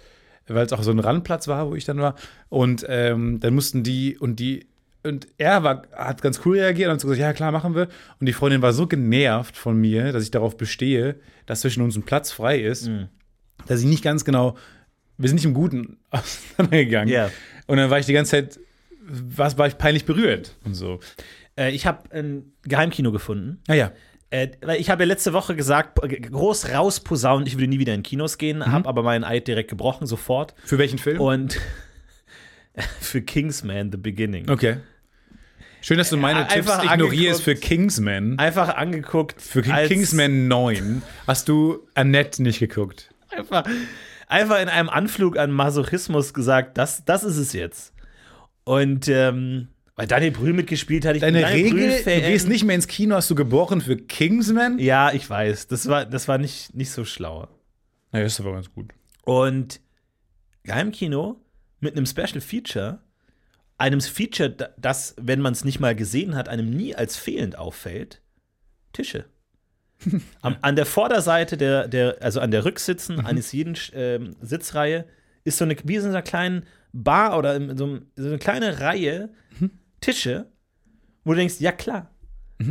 [0.48, 2.16] weil es auch so ein Randplatz war, wo ich dann war.
[2.50, 4.68] Und ähm, dann mussten die und die
[5.04, 7.88] und er war, hat ganz cool reagiert und hat so gesagt, ja klar, machen wir.
[8.20, 11.16] Und die Freundin war so genervt von mir, dass ich darauf bestehe,
[11.48, 12.88] dass zwischen uns ein Platz frei ist,
[13.66, 14.56] dass ich nicht ganz genau,
[15.18, 17.12] wir sind nicht im Guten auseinandergegangen.
[17.12, 17.32] Ja.
[17.66, 18.60] Und dann war ich die ganze Zeit,
[19.04, 21.00] was war ich peinlich berührt und so.
[21.58, 23.60] Äh, ich habe ein Geheimkino gefunden.
[23.68, 23.88] Naja.
[23.88, 23.92] Äh,
[24.32, 28.02] weil ich habe ja letzte Woche gesagt, g- groß rausposaunen, ich würde nie wieder in
[28.04, 28.72] Kinos gehen, Mhm.
[28.72, 30.56] habe aber meinen Eid direkt gebrochen, sofort.
[30.64, 31.20] Für welchen Film?
[31.20, 31.60] Und
[33.00, 34.50] für Kingsman The Beginning.
[34.50, 34.78] Okay.
[35.84, 37.56] Schön, dass du meine Ja, Tipps einfach ignorierst für.
[37.56, 38.38] Kingsman.
[38.38, 39.42] Einfach angeguckt.
[39.42, 43.10] Für Kingsman 9 hast du Annette nicht geguckt.
[43.30, 43.64] Einfach,
[44.28, 47.94] einfach in einem Anflug an Masochismus gesagt, das, das ist es jetzt.
[48.64, 49.70] Und ähm,
[50.02, 53.30] weil Daniel Brühl mitgespielt hat, ich Deine Regel, du gehst nicht mehr ins Kino, hast
[53.30, 54.80] du gebrochen für Kingsman?
[54.80, 55.68] Ja, ich weiß.
[55.68, 57.48] Das war, das war nicht, nicht so schlau.
[58.12, 58.90] Naja, das ist aber ganz gut.
[59.26, 59.80] Und
[60.64, 61.40] Geheimkino
[61.82, 63.04] mit einem Special Feature,
[63.78, 67.60] einem Feature, da- das, wenn man es nicht mal gesehen hat, einem nie als fehlend
[67.60, 68.24] auffällt,
[68.94, 69.26] Tische.
[70.42, 75.06] Am, an der Vorderseite der, der, also an der Rücksitzen eines jeden ähm, Sitzreihe
[75.44, 79.30] ist so eine, wie in so einer kleinen Bar oder in so, eine kleine Reihe
[80.02, 80.48] Tische,
[81.24, 82.10] wo du denkst, ja klar,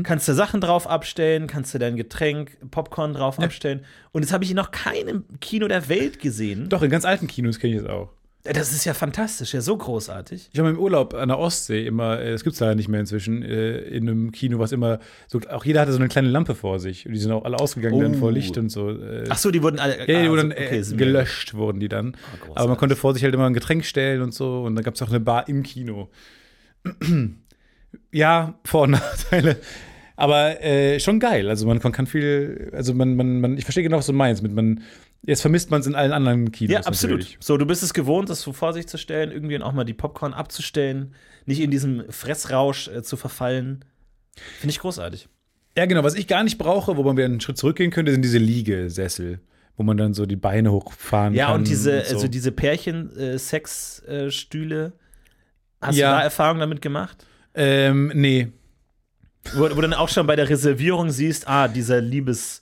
[0.03, 3.85] kannst du Sachen drauf abstellen, kannst du dein Getränk, Popcorn drauf abstellen.
[4.13, 6.69] Und das habe ich in noch keinem Kino der Welt gesehen.
[6.69, 8.11] Doch, in ganz alten Kinos kenne ich das auch.
[8.43, 10.49] Das ist ja fantastisch, ja so großartig.
[10.51, 13.01] Ich habe im Urlaub an der Ostsee immer, äh, das gibt es leider nicht mehr
[13.01, 16.55] inzwischen, äh, in einem Kino, was immer, so, auch jeder hatte so eine kleine Lampe
[16.55, 17.05] vor sich.
[17.05, 18.19] Und die sind auch alle ausgegangen dann Oh.
[18.19, 18.91] vor Licht und so.
[18.93, 19.99] Äh, Ach so, die wurden alle.
[19.99, 22.13] Ja, die ah, wurden dann okay, äh, gelöscht, wurden die dann.
[22.13, 22.57] großartig.
[22.57, 24.63] Aber man konnte vor sich halt immer ein Getränk stellen und so.
[24.63, 26.09] Und dann gab es auch eine Bar im Kino.
[28.13, 29.57] ja, Vor- und Nachteile.
[30.17, 31.49] Aber äh, schon geil.
[31.49, 34.43] Also man, man kann viel, also man, man, man, ich verstehe genau, was du meinst.
[34.43, 34.83] Mit man,
[35.25, 36.73] jetzt vermisst man es in allen anderen Kinos.
[36.73, 37.21] Ja, absolut.
[37.21, 37.39] natürlich.
[37.41, 39.85] So, du bist es gewohnt, das so vor sich zu stellen, irgendwie und auch mal
[39.85, 41.15] die Popcorn abzustellen,
[41.47, 43.83] nicht in diesem Fressrausch äh, zu verfallen.
[44.59, 45.29] Finde ich großartig.
[45.77, 46.05] Ja, genau.
[46.05, 49.41] Was ich gar nicht brauche, wo man wieder einen Schritt zurückgehen könnte, sind diese Liegesessel,
[49.77, 51.61] wo man dann so die Beine hochfahren Ja, kann.
[51.61, 52.17] und diese, so.
[52.17, 54.93] also diese Pärchen-Sex-Stühle.
[55.81, 56.11] Hast Ja.
[56.13, 57.27] du da Erfahrungen damit gemacht?
[57.55, 58.49] ähm, nee.
[59.55, 62.61] Wo, wo du dann auch schon bei der Reservierung siehst, ah, dieser Liebes.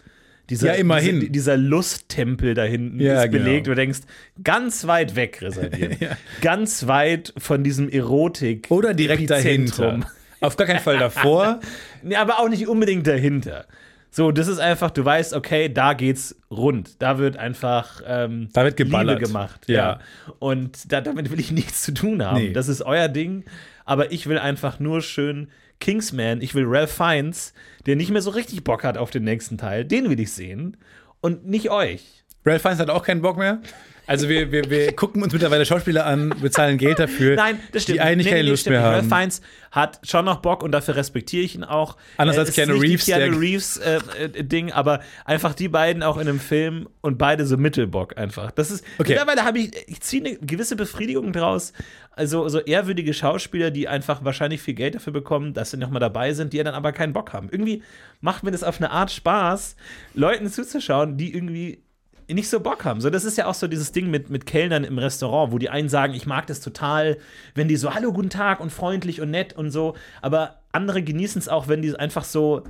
[0.49, 1.21] Dieser, Ja, immerhin.
[1.21, 3.65] Dieser, dieser Lusttempel da hinten Ja, ist belegt.
[3.65, 3.75] genau.
[3.75, 3.99] Du denkst,
[4.43, 5.97] ganz weit weg reservieren.
[6.41, 8.67] Ganz weit von diesem Erotik.
[8.71, 9.87] Oder direkt Epizentrum.
[9.87, 10.11] dahinter.
[10.41, 11.61] Auf gar keinen Fall davor.
[12.03, 13.67] Nee, aber auch nicht unbedingt dahinter.
[14.11, 17.01] So, das ist einfach, du weißt, okay, da geht's rund.
[17.03, 19.19] Da wird einfach ähm, Da wird geballert.
[19.19, 19.69] Liebe gemacht.
[19.69, 19.75] Ja.
[19.77, 20.01] Ja.
[20.39, 22.39] Und da, damit will ich nichts zu tun haben.
[22.39, 22.53] Nee.
[22.53, 23.45] Das ist euer Ding.
[23.85, 25.49] Aber ich will einfach nur schön
[25.81, 27.53] Kingsman, ich will Ralph Fiennes,
[27.87, 29.85] der nicht mehr so richtig Bock hat auf den nächsten Teil.
[29.85, 30.77] Den will ich sehen.
[31.21, 32.25] Und nicht euch.
[32.45, 33.61] Ralph Fiennes hat auch keinen Bock mehr.
[34.07, 37.97] Also wir, wir, wir gucken uns mittlerweile Schauspieler an, bezahlen Geld dafür, Nein, das stimmt.
[37.97, 38.95] die eigentlich Nee, keine nee, Lust stimmt mehr haben.
[38.95, 41.99] Ralph Fiennes hat schon noch Bock und dafür respektiere ich ihn auch.
[42.17, 46.17] Anders Äh, als Keanu Reeves, Keanu Reeves äh, äh, Ding, aber einfach die beiden auch
[46.17, 48.51] in einem Film und beide so Mittelbock einfach.
[48.51, 49.13] Das ist Okay.
[49.13, 51.75] mittlerweile habe ich ich ziehe eine gewisse Befriedigung draus.
[52.13, 56.01] Also so ehrwürdige Schauspieler, die einfach wahrscheinlich viel Geld dafür bekommen, dass sie noch mal
[56.01, 57.51] dabei sind, die dann aber keinen Bock haben.
[57.53, 57.83] Irgendwie
[58.23, 59.77] macht mir das auf eine Art Spaß,
[60.15, 61.83] Leuten zuzuschauen, die irgendwie
[62.29, 63.01] nicht so Bock haben.
[63.01, 65.71] So, das ist ja auch so dieses Ding mit, mit Kellnern im Restaurant, wo die
[65.71, 67.19] einen sagen, ich mag das total,
[67.55, 71.39] wenn die so, hallo, guten Tag und freundlich und nett und so, aber andere genießen
[71.41, 72.65] es auch, wenn die einfach so,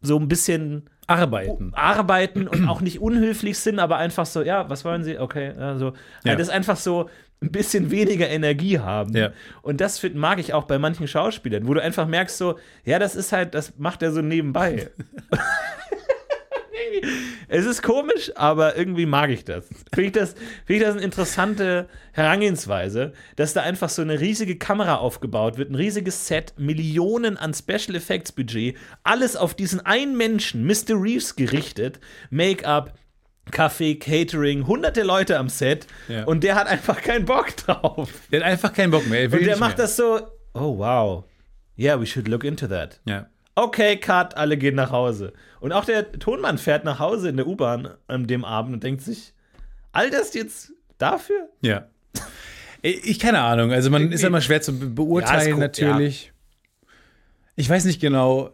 [0.00, 1.72] so ein bisschen Arbeiten.
[1.74, 5.18] arbeiten und auch nicht unhöflich sind, aber einfach so, ja, was wollen sie?
[5.18, 5.92] Okay, also,
[6.24, 6.34] Ja.
[6.36, 7.10] das einfach so
[7.42, 9.14] ein bisschen weniger Energie haben.
[9.16, 9.32] Ja.
[9.62, 12.98] Und das find, mag ich auch bei manchen Schauspielern, wo du einfach merkst, so, ja,
[12.98, 14.90] das ist halt, das macht er so nebenbei.
[17.48, 19.66] es ist komisch, aber irgendwie mag ich das.
[19.94, 20.32] Finde ich das,
[20.66, 25.70] find ich das eine interessante Herangehensweise, dass da einfach so eine riesige Kamera aufgebaut wird,
[25.70, 30.94] ein riesiges Set, Millionen an Special Effects Budget, alles auf diesen einen Menschen, Mr.
[31.00, 32.94] Reeves, gerichtet, Make-up,
[33.50, 36.24] Kaffee, Catering, hunderte Leute am Set Ja.
[36.24, 38.08] und der hat einfach keinen Bock drauf.
[38.30, 39.24] Der hat einfach keinen Bock mehr.
[39.32, 39.84] Und der macht mehr.
[39.86, 40.20] das so,
[40.54, 41.24] oh wow,
[41.78, 43.00] yeah, we should look into that.
[43.04, 43.26] Ja.
[43.54, 45.32] Okay, Cut, alle gehen nach Hause.
[45.60, 49.02] Und auch der Tonmann fährt nach Hause in der U-Bahn an dem Abend und denkt
[49.02, 49.34] sich,
[49.92, 51.48] all das jetzt dafür?
[51.60, 51.88] Ja.
[52.82, 53.70] Ich keine Ahnung.
[53.70, 56.32] Also man ist ja immer schwer zu be beurteilen Ja, cool, natürlich.
[57.54, 58.50] Ich weiß nicht genau,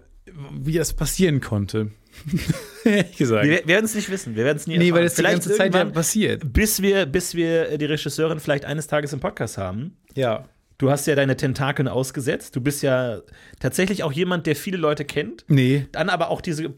[0.53, 1.93] wie das passieren konnte.
[2.85, 3.47] Ehrlich gesagt.
[3.47, 4.97] Wir werden es nicht wissen, wir werden es nie nee, erfahren.
[4.97, 6.53] weil das die Vielleicht ganze Zeit ja passiert.
[6.53, 9.97] bis wir, bis wir die Regisseurin vielleicht eines Tages im Podcast haben.
[10.15, 10.45] Ja.
[10.79, 12.55] Du hast ja deine Tentakeln ausgesetzt.
[12.55, 13.21] Du bist ja
[13.59, 16.73] tatsächlich auch jemand, der viele Leute kennt, Nee, dann aber auch diese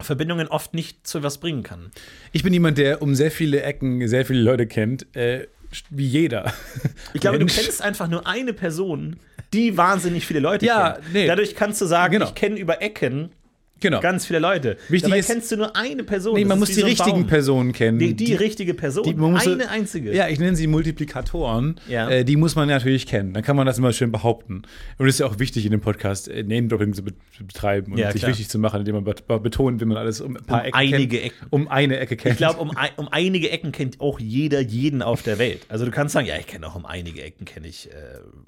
[0.00, 1.90] Verbindungen oft nicht zu was bringen kann.
[2.32, 5.48] ich bin jemand, der um sehr viele Ecken sehr viele Leute kennt, äh,
[5.90, 6.52] wie jeder.
[7.14, 7.56] Ich glaube, Mensch.
[7.56, 9.16] du kennst einfach nur eine Person,
[9.52, 11.12] die wahnsinnig viele Leute Ja, kennt.
[11.12, 11.26] nee.
[11.26, 12.26] Dadurch kannst du sagen, Genau.
[12.26, 13.32] ich kenne über Ecken
[13.80, 14.00] Genau.
[14.00, 14.76] ganz viele Leute.
[14.88, 16.34] Wichtig Dabei ist- kennst du nur eine Person.
[16.34, 17.26] nee, man muss die so richtigen Baum.
[17.26, 17.98] Personen kennen.
[17.98, 19.04] Die, die, richtige Person.
[19.04, 20.12] die- muss so- eine einzige.
[20.14, 21.80] Ja, ich nenne sie Multiplikatoren.
[21.88, 22.08] Ja.
[22.10, 23.32] Äh, die muss man natürlich kennen.
[23.34, 24.62] Dann kann man das immer schön behaupten.
[24.98, 27.92] Und es ist ja auch wichtig in dem Podcast, äh, Name-Dropping zu, be zu betreiben
[27.92, 28.30] und Ja, sich klar.
[28.32, 30.76] wichtig zu machen, indem man bet betont, wie man alles um ein paar Um Ecken
[30.78, 31.32] einige kennt.
[31.32, 31.46] Ecken.
[31.50, 32.32] Um eine Ecke kennt.
[32.32, 35.66] Ich glaube, um, ein, um einige Ecken kennt auch jeder jeden auf der Welt.
[35.68, 37.94] Also du kannst sagen, ja, ich kenne auch um einige Ecken kenne ich äh,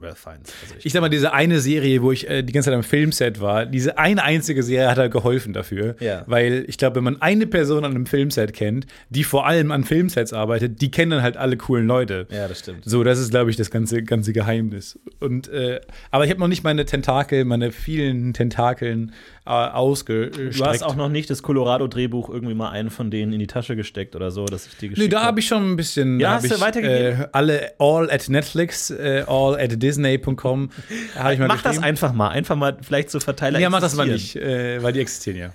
[0.04, 0.52] Ralph Fiennes.
[0.62, 2.82] Also ich, Ich sag mal, diese eine Serie, wo ich äh, die ganze Zeit am
[2.82, 5.19] Filmset war, diese eine einzige Serie hat halt geholfen
[5.52, 5.96] dafür.
[6.00, 6.24] Ja.
[6.26, 9.84] Weil ich glaube, wenn man eine Person an einem Filmset kennt, die vor allem an
[9.84, 12.26] Filmsets arbeitet, die kennen dann halt alle coolen Leute.
[12.30, 12.84] ja, das stimmt.
[12.84, 14.98] So, das ist, glaube ich, das ganze, ganze Geheimnis.
[15.20, 15.80] Und, äh,
[16.10, 19.12] aber ich habe noch nicht meine Tentakel, meine vielen Tentakeln
[19.50, 20.58] ausgestreckt.
[20.58, 23.76] Du hast auch noch nicht das Colorado-Drehbuch irgendwie mal einen von denen in die Tasche
[23.76, 25.26] gesteckt oder so, dass ich Nö, geschickt da hab.
[25.26, 26.20] habe ich schon ein bisschen.
[26.20, 27.22] Ja, hast du weitergegeben?
[27.22, 30.70] Äh, alle all at Netflix, äh, all at Disney.com.
[31.16, 32.28] habe ich mal Mach das einfach mal.
[32.28, 35.52] Einfach mal vielleicht so Verteiler Ja, mach das mal nicht, äh, weil die existieren ja.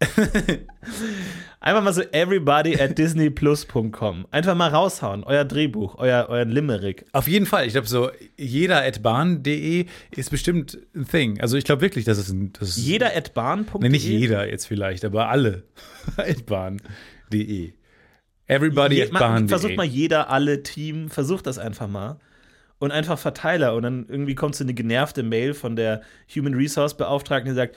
[1.62, 4.26] Einfach mal so everybody at disneyplus.com.
[4.30, 5.24] Einfach mal raushauen.
[5.24, 7.04] Euer Drehbuch, euer, euer Limerick.
[7.12, 7.66] Auf jeden Fall.
[7.66, 9.84] Ich glaube, so jeder at bahn.de
[10.16, 11.38] ist bestimmt ein Thing.
[11.42, 12.54] Also ich glaube wirklich, dass es ein.
[12.58, 13.78] Das Jeder at bahn.de.
[13.82, 15.64] Nee, nicht jeder jetzt vielleicht, aber alle
[16.16, 17.74] at bahn.de.
[18.46, 19.48] Everybody Je, at bahn.de.
[19.48, 22.18] versucht mal jeder, alle Team, versucht das einfach mal.
[22.78, 23.74] Und einfach Verteiler.
[23.74, 26.00] Und dann irgendwie kommt so eine genervte Mail von der
[26.34, 27.76] Human Resource Beauftragten, die sagt: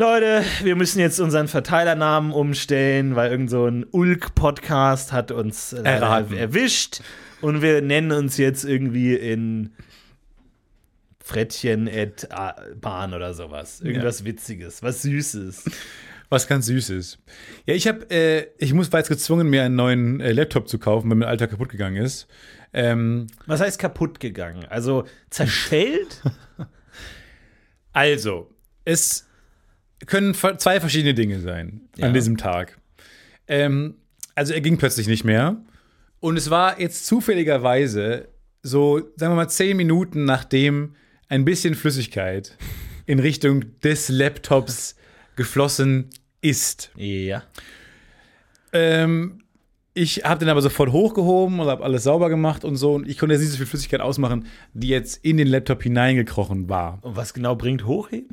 [0.00, 5.82] Leute, wir müssen jetzt unseren Verteilernamen umstellen, weil irgend so ein Ulk-Podcast hat uns äh,
[5.82, 6.38] Erraten.
[6.38, 7.02] erwischt.
[7.42, 9.74] Und wir nennen uns jetzt irgendwie in
[11.22, 12.26] Frettchen at
[12.80, 13.82] Bahn oder sowas.
[13.82, 15.70] Irgendwas Witziges, was Süßes.
[16.30, 17.18] Was ganz Süßes.
[17.66, 20.78] Ja, ich habe, äh, ich muss, war jetzt gezwungen, mir einen neuen äh, Laptop zu
[20.78, 22.26] kaufen, weil mein alter kaputt gegangen ist.
[22.72, 24.64] Ähm, Was heißt kaputt gegangen?
[24.64, 26.22] Also zerschellt?
[27.92, 28.48] also,
[28.86, 29.26] es
[30.06, 32.06] können zwei verschiedene Dinge sein Ja.
[32.06, 32.78] an diesem Tag.
[33.48, 33.94] Ähm,
[34.34, 35.56] also, er ging plötzlich nicht mehr.
[36.20, 38.28] Und es war jetzt zufälligerweise
[38.62, 40.94] so, sagen wir mal, zehn Minuten nachdem
[41.28, 42.56] ein bisschen Flüssigkeit
[43.06, 44.96] in Richtung des Laptops
[45.36, 46.10] geflossen
[46.42, 46.90] ist.
[46.96, 47.42] ja.
[48.72, 49.42] Ähm,
[49.92, 52.94] ich habe den aber sofort hochgehoben und habe alles sauber gemacht und so.
[52.94, 56.68] Und ich konnte jetzt nicht so viel Flüssigkeit ausmachen, die jetzt in den Laptop hineingekrochen
[56.68, 56.98] war.
[57.02, 58.28] Und was genau bringt hochheben?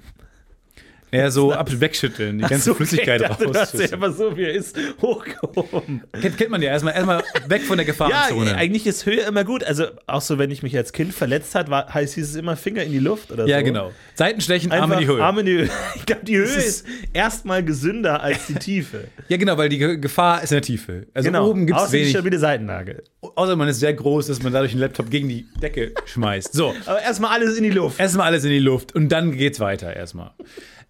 [1.12, 3.74] Ja, so ab wegschütteln, die ganze so, Flüssigkeit okay, dachte, raus.
[3.74, 6.02] ja immer so, wie er ist, hochgehoben.
[6.22, 8.56] Kennt, kennt man ja erstmal erstmal weg von der Ja, Gefahrenzone.
[8.56, 9.64] eigentlich ist Höhe immer gut.
[9.64, 12.58] Also auch so, wenn ich mich als Kind verletzt hat, war, heißt hieß es immer
[12.58, 13.66] Finger in die Luft oder ja, so.
[13.66, 13.92] genau.
[14.16, 15.24] Seitenstechen, Einfach Arme in die Höhe.
[15.24, 15.70] Arme in die Höhe.
[15.96, 19.06] Ich glaube, die Höhe Das ist, ist- erstmal gesünder als die Tiefe.
[19.30, 21.08] Ja, genau, weil die Ge- Gefahr ist in der Tiefe.
[21.14, 21.48] Also genau.
[21.50, 22.10] oben gibt es wenig.
[22.10, 23.04] stabile Seitennagel.
[23.22, 26.54] Außer man ist sehr groß, dass man dadurch den Laptop gegen die Decke schmeißt.
[26.54, 26.74] So.
[26.86, 28.00] Aber erstmal alles in die Luft.
[28.00, 30.32] Erstmal alles in die Luft und dann geht's weiter erstmal.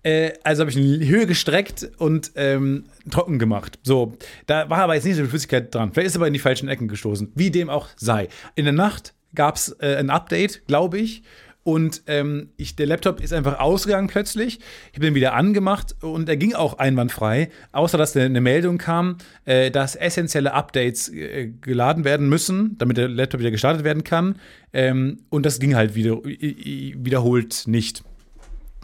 [0.07, 3.77] Äh, also habe ich in die Höhe gestreckt und ähm, trocken gemacht.
[3.83, 4.13] So,
[4.45, 5.91] da war aber jetzt nicht so viel Flüssigkeit dran.
[5.91, 8.29] Vielleicht ist aber in die falschen Ecken gestoßen, wie dem auch sei.
[8.55, 11.23] In der Nacht gab es äh, ein Update, glaube ich.
[11.63, 14.59] Und ähm, ich, der Laptop ist einfach ausgegangen plötzlich.
[14.91, 19.17] Ich habe den wieder angemacht und er ging auch einwandfrei, außer dass eine Meldung kam,
[19.43, 24.39] äh, dass essentielle Updates äh, geladen werden müssen, damit der Laptop wieder gestartet werden kann.
[24.71, 28.05] Ähm, und das ging halt wieder, wiederholt nicht.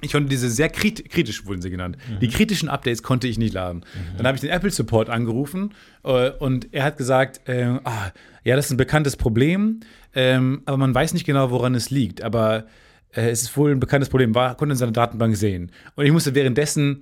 [0.03, 1.97] Ich konnte diese sehr krit kritisch wurden sie genannt.
[2.21, 3.85] Die kritischen Updates konnte ich nicht laden.
[4.17, 8.11] Dann habe ich den Apple Support angerufen äh, und er hat gesagt, äh, ah,
[8.43, 9.79] ja, das ist ein bekanntes Problem,
[10.13, 12.21] ähm, aber man weiß nicht genau, woran es liegt.
[12.21, 12.65] Aber
[13.11, 15.71] äh, es ist wohl ein bekanntes Problem, war, konnte in seiner Datenbank sehen.
[15.95, 17.01] Und ich musste währenddessen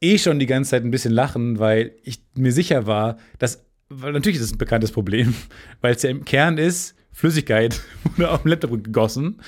[0.00, 4.12] eh schon die ganze Zeit ein bisschen lachen, weil ich mir sicher war, dass, weil
[4.12, 5.34] natürlich ist es ein bekanntes Problem,
[5.80, 9.40] weil es ja im Kern ist, Flüssigkeit wurde auf den Laptop gegossen.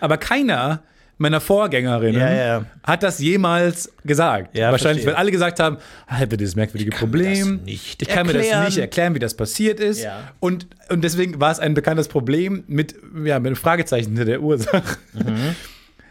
[0.00, 0.82] Aber keiner
[1.18, 2.64] meiner Vorgängerinnen Ja, ja.
[2.82, 4.56] hat das jemals gesagt.
[4.56, 5.14] Ja, Wahrscheinlich, verstehe.
[5.14, 5.78] weil alle gesagt haben,
[6.10, 7.60] ich habe dieses merkwürdige mir Problem.
[7.64, 8.64] ich kann mir erklären.
[8.64, 10.06] das nicht erklären, wie das passiert ist.
[10.40, 12.94] Und, und deswegen war es ein bekanntes Problem mit,
[13.24, 14.82] ja, mit einem Fragezeichen hinter der Ursache.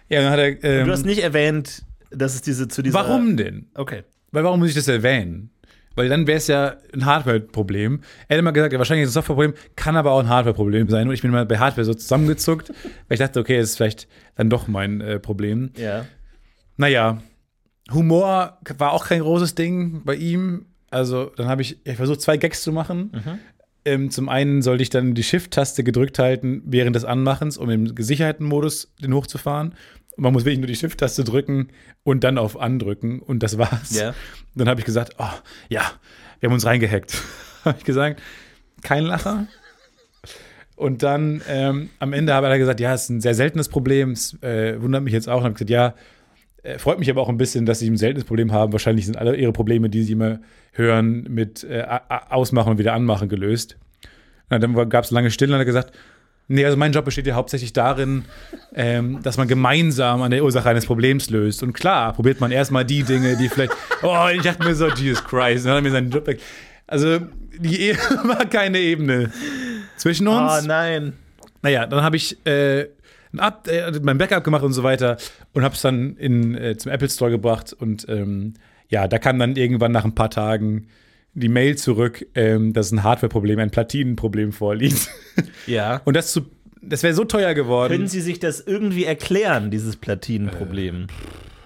[0.09, 0.63] Ja, dann hat er.
[0.63, 0.85] Ähm, Mhm.
[0.87, 2.95] Du hast nicht erwähnt, dass es diese zu dieser.
[2.95, 3.67] warum denn?
[3.75, 4.03] Okay.
[4.31, 5.50] Weil warum muss ich das erwähnen?
[5.95, 8.01] Weil dann wäre es ja ein Hardware-Problem.
[8.27, 10.89] Er hat immer gesagt, ja, wahrscheinlich ist es ein Software-Problem, kann aber auch ein Hardware-Problem
[10.89, 11.07] sein.
[11.07, 12.69] Und ich bin mal bei Hardware so zusammengezuckt,
[13.07, 15.71] weil ich dachte, okay, das ist vielleicht dann doch mein äh, Problem.
[15.77, 16.05] Ja.
[16.77, 17.21] Naja,
[17.91, 20.67] Humor war auch kein großes Ding bei ihm.
[20.89, 23.11] Also, dann habe ich, ich versucht, zwei Gags zu machen.
[23.83, 27.95] Ähm, zum einen sollte ich dann die Shift-Taste gedrückt halten während des Anmachens, um im
[27.95, 29.73] Gesicherheitenmodus den hochzufahren.
[30.17, 31.69] Man muss wirklich nur die Shift-Taste drücken
[32.03, 33.95] und dann auf Andrücken und das war's.
[33.95, 34.13] Ja.
[34.55, 35.29] Dann habe ich gesagt, oh,
[35.69, 35.91] ja,
[36.39, 37.21] wir haben uns reingehackt.
[37.65, 38.21] habe ich gesagt,
[38.81, 39.47] kein Lacher.
[40.75, 44.11] Und dann ähm, am Ende hat er gesagt, ja, es ist ein sehr seltenes Problem,
[44.11, 45.37] es äh, wundert mich jetzt auch.
[45.37, 45.93] Und habe gesagt, ja,
[46.63, 48.71] äh, freut mich aber auch ein bisschen, dass sie ein seltenes Problem haben.
[48.73, 50.39] Wahrscheinlich sind alle ihre Probleme, die sie immer
[50.73, 51.85] hören, mit äh,
[52.29, 53.77] Ausmachen und wieder anmachen gelöst.
[54.49, 55.93] Na, dann gab es lange Stille und hat er gesagt,
[56.51, 58.25] nee, also mein Job besteht ja hauptsächlich darin,
[58.75, 61.63] ähm, dass man gemeinsam an der Ursache eines Problems löst.
[61.63, 65.23] Und klar, probiert man erstmal die Dinge, die vielleicht, oh, ich dachte mir so, Jesus
[65.23, 66.39] Christ, dann hat er mir seinen Job weg.
[66.87, 67.19] Also,
[67.57, 69.31] die e war keine Ebene
[69.97, 70.61] zwischen uns.
[70.63, 71.13] Oh nein.
[71.61, 72.87] Naja, dann habe ich äh,
[73.33, 75.17] ein Up äh, mein Backup gemacht und so weiter
[75.53, 77.73] und habe es dann in, äh, zum Apple Store gebracht.
[77.73, 78.55] Und ähm,
[78.89, 80.87] ja, da kam dann irgendwann nach ein paar Tagen
[81.33, 85.09] die Mail zurück, ähm, dass ein Hardware-Problem, ein Platinenproblem vorliegt.
[85.67, 86.01] Ja.
[86.05, 86.41] Und das, zu,
[86.81, 87.91] das wäre so teuer geworden.
[87.93, 91.07] Können Sie sich das irgendwie erklären, dieses Platinenproblem?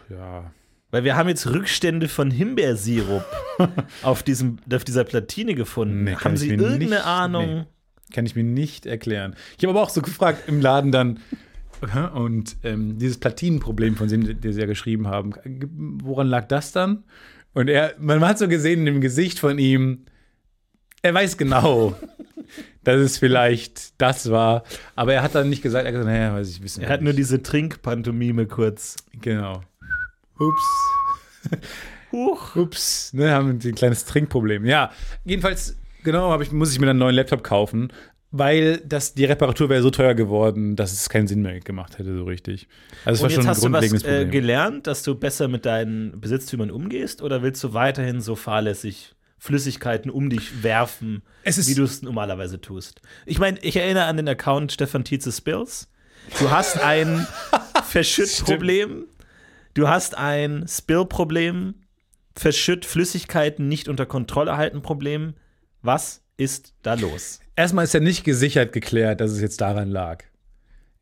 [0.10, 0.52] ja.
[0.92, 3.26] Weil wir haben jetzt Rückstände von Himbeersirup
[4.04, 6.06] auf, diesem, auf dieser Platine gefunden.
[6.06, 7.46] Nee, haben Sie irgendeine nicht- Ahnung?
[7.56, 8.14] nee.
[8.14, 9.36] Kann ich mir nicht erklären.
[9.58, 11.20] Ich habe aber auch so gefragt im Laden dann,
[12.14, 15.34] und ähm, dieses Platinenproblem, von dem sie ja geschrieben haben,
[16.04, 17.04] woran lag das dann?
[17.56, 20.06] Und er, man hat so gesehen in dem Gesicht von ihm,
[21.02, 21.96] er weiß genau,
[22.84, 24.64] dass es vielleicht das war,
[24.96, 27.02] aber er hat dann nicht gesagt, er hat gesagt, naja, weiß ich, wissen Er hat
[27.02, 27.20] nur nicht.
[27.20, 28.98] diese Trinkpantomime kurz.
[29.22, 29.62] Genau.
[30.38, 30.62] Ups.
[32.12, 32.56] Huch.
[32.56, 34.66] Ups, ne, haben ein kleines Trinkproblem.
[34.66, 34.92] Ja,
[35.24, 37.92] jedenfalls, genau, ich, muss ich mir dann einen neuen Laptop kaufen,
[38.38, 42.16] weil das, die Reparatur wäre so teuer geworden, dass es keinen Sinn mehr gemacht hätte,
[42.18, 42.68] so richtig.
[43.06, 44.32] Also es war schon ein hast du was grundlegendes äh, Problem.
[44.32, 47.22] gelernt, dass du besser mit deinen Besitztümern umgehst?
[47.22, 52.02] Oder willst du weiterhin so fahrlässig Flüssigkeiten um dich werfen, Es ist- wie du es
[52.02, 53.02] normalerweise tust?
[53.26, 55.88] Ich meine, ich erinnere an den Account Stefan Tietze Spills.
[56.40, 57.28] Du hast ein
[57.90, 59.06] Verschüttproblem.
[59.74, 61.76] Du hast ein Spill-Problem.
[62.36, 65.36] Verschütt Flüssigkeiten nicht unter Kontrolle halten Problem.
[65.82, 67.40] Was ist da los?
[67.56, 70.24] Erstmal ist ja nicht gesichert geklärt, dass es jetzt daran lag.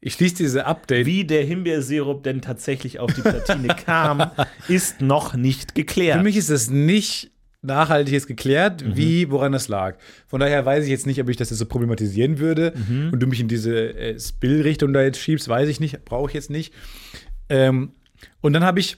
[0.02, 1.06] Ich schließe diese Update.
[1.06, 4.32] Wie der Himbeersirup denn tatsächlich auf die Platine kam,
[4.68, 6.18] ist noch nicht geklärt.
[6.18, 8.98] Für mich ist es nicht nachhaltig jetzt geklärt, Mhm.
[8.98, 9.96] wie, woran das lag.
[10.28, 13.12] Von daher weiß ich jetzt nicht, ob ich das jetzt so problematisieren würde Mhm.
[13.14, 16.34] und du mich in diese äh, Spill-Richtung da jetzt schiebst, weiß ich nicht, brauche ich
[16.34, 16.74] jetzt nicht.
[17.48, 17.94] Ähm,
[18.42, 18.98] und dann habe ich,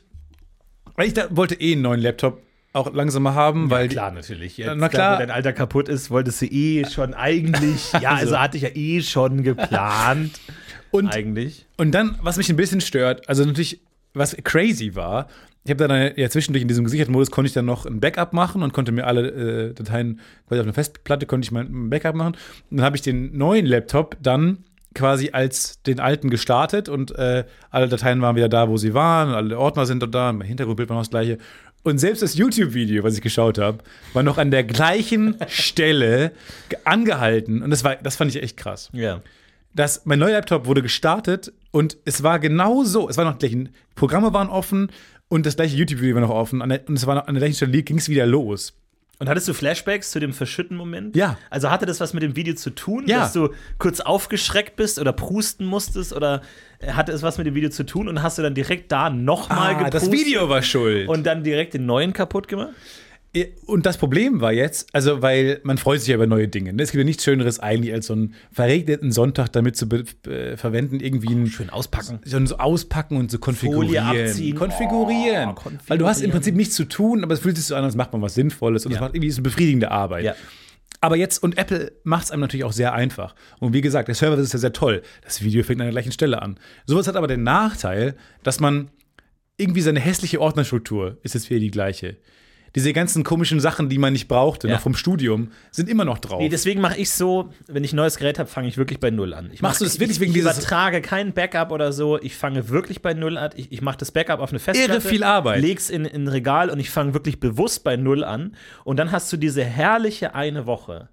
[0.96, 2.42] weil ich da wollte eh einen neuen Laptop
[2.76, 4.58] auch langsamer haben, weil klar, natürlich.
[4.58, 5.12] Jetzt, Na klar.
[5.12, 7.92] Da, wo dein Alter kaputt ist, wolltest du eh schon eigentlich.
[8.02, 10.32] ja, also hatte ich ja eh schon geplant.
[10.92, 11.66] und eigentlich.
[11.78, 13.82] Und dann, was mich ein bisschen stört, also natürlich,
[14.14, 15.28] was crazy war,
[15.64, 18.34] ich habe dann ja zwischendurch in diesem gesicherten Modus konnte ich dann noch ein Backup
[18.34, 22.14] machen und konnte mir alle äh, Dateien quasi auf einer Festplatte konnte ich mein Backup
[22.14, 22.36] machen.
[22.70, 27.46] Und dann habe ich den neuen Laptop dann quasi als den alten gestartet und äh,
[27.70, 30.96] alle Dateien waren wieder da, wo sie waren, alle Ordner sind da, mein Hintergrundbild war
[30.96, 31.38] noch das gleiche.
[31.86, 33.78] Und selbst das YouTube-Video, was ich geschaut habe,
[34.14, 36.32] war noch an der gleichen Stelle
[36.68, 37.62] ge- angehalten.
[37.62, 39.22] Und das war, das fand ich echt krass Ja.
[39.74, 43.08] dass mein neuer Laptop wurde gestartet und es war genau so.
[43.08, 43.56] Es war noch gleich,
[43.94, 44.90] Programme waren offen
[45.28, 46.62] und das gleiche YouTube-Video war noch offen.
[46.62, 48.74] Und es war noch, an der gleichen Stelle ging es wieder los.
[49.18, 51.16] Und hattest du Flashbacks zu dem Verschütten-Moment?
[51.16, 51.38] Ja.
[51.50, 53.20] Also hatte das was mit dem Video zu tun, Ja.
[53.20, 56.42] dass du kurz aufgeschreckt bist oder prusten musstest oder
[56.80, 59.10] äh, hatte es was mit dem Video zu tun und hast du dann direkt da
[59.10, 61.08] nochmal Ah, geprustet das Video war schuld.
[61.08, 62.72] Und, und dann direkt den neuen kaputt gemacht?
[63.66, 66.74] Und das Problem war jetzt, also weil man freut sich ja über neue Dinge.
[66.74, 66.84] Ne?
[66.84, 69.88] Es gibt ja nichts Schöneres eigentlich, als so einen verregneten Sonntag damit zu
[70.28, 72.20] äh, verwenden, irgendwie ein Schön auspacken.
[72.24, 74.06] so so auspacken und so konfigurieren.
[74.08, 74.56] abziehen.
[74.56, 75.50] Konfigurieren.
[75.50, 75.80] Oh, konfigurieren.
[75.88, 77.96] Weil du hast im Prinzip nichts zu tun, aber es fühlt sich so an, als
[77.96, 79.02] macht man was Sinnvolles und es Ja.
[79.02, 80.24] macht irgendwie so eine befriedigende Arbeit.
[80.26, 80.36] Ja.
[81.02, 83.36] Aber jetzt, und Apple macht es einem natürlich auch sehr einfach.
[83.60, 85.02] Und wie gesagt, der Server ist ja sehr toll.
[85.24, 86.58] Das Video fängt an der gleichen Stelle an.
[86.86, 88.90] Sowas hat aber den Nachteil, dass man
[89.58, 92.18] irgendwie seine hässliche Ordnerstruktur ist jetzt wieder die gleiche.
[92.76, 94.76] Diese ganzen komischen Sachen, die man nicht brauchte, Ja.
[94.76, 96.40] noch vom Studium, sind immer noch drauf.
[96.40, 99.10] Nee, deswegen mache ich so, wenn ich ein neues Gerät habe, fange ich wirklich bei
[99.12, 99.50] Null an.
[99.54, 102.20] Ich Machst du das wirklich ich, wegen ich dieses- übertrage kein Backup oder so.
[102.22, 103.52] Ich fange wirklich bei Null an.
[103.56, 104.92] Ich, ich mache das Backup auf eine Festplatte.
[104.92, 105.62] Irre viel Arbeit.
[105.62, 108.56] Leg's in, in ein Regal und ich fange wirklich bewusst bei Null an.
[108.84, 111.08] Und dann hast du diese herrliche eine Woche,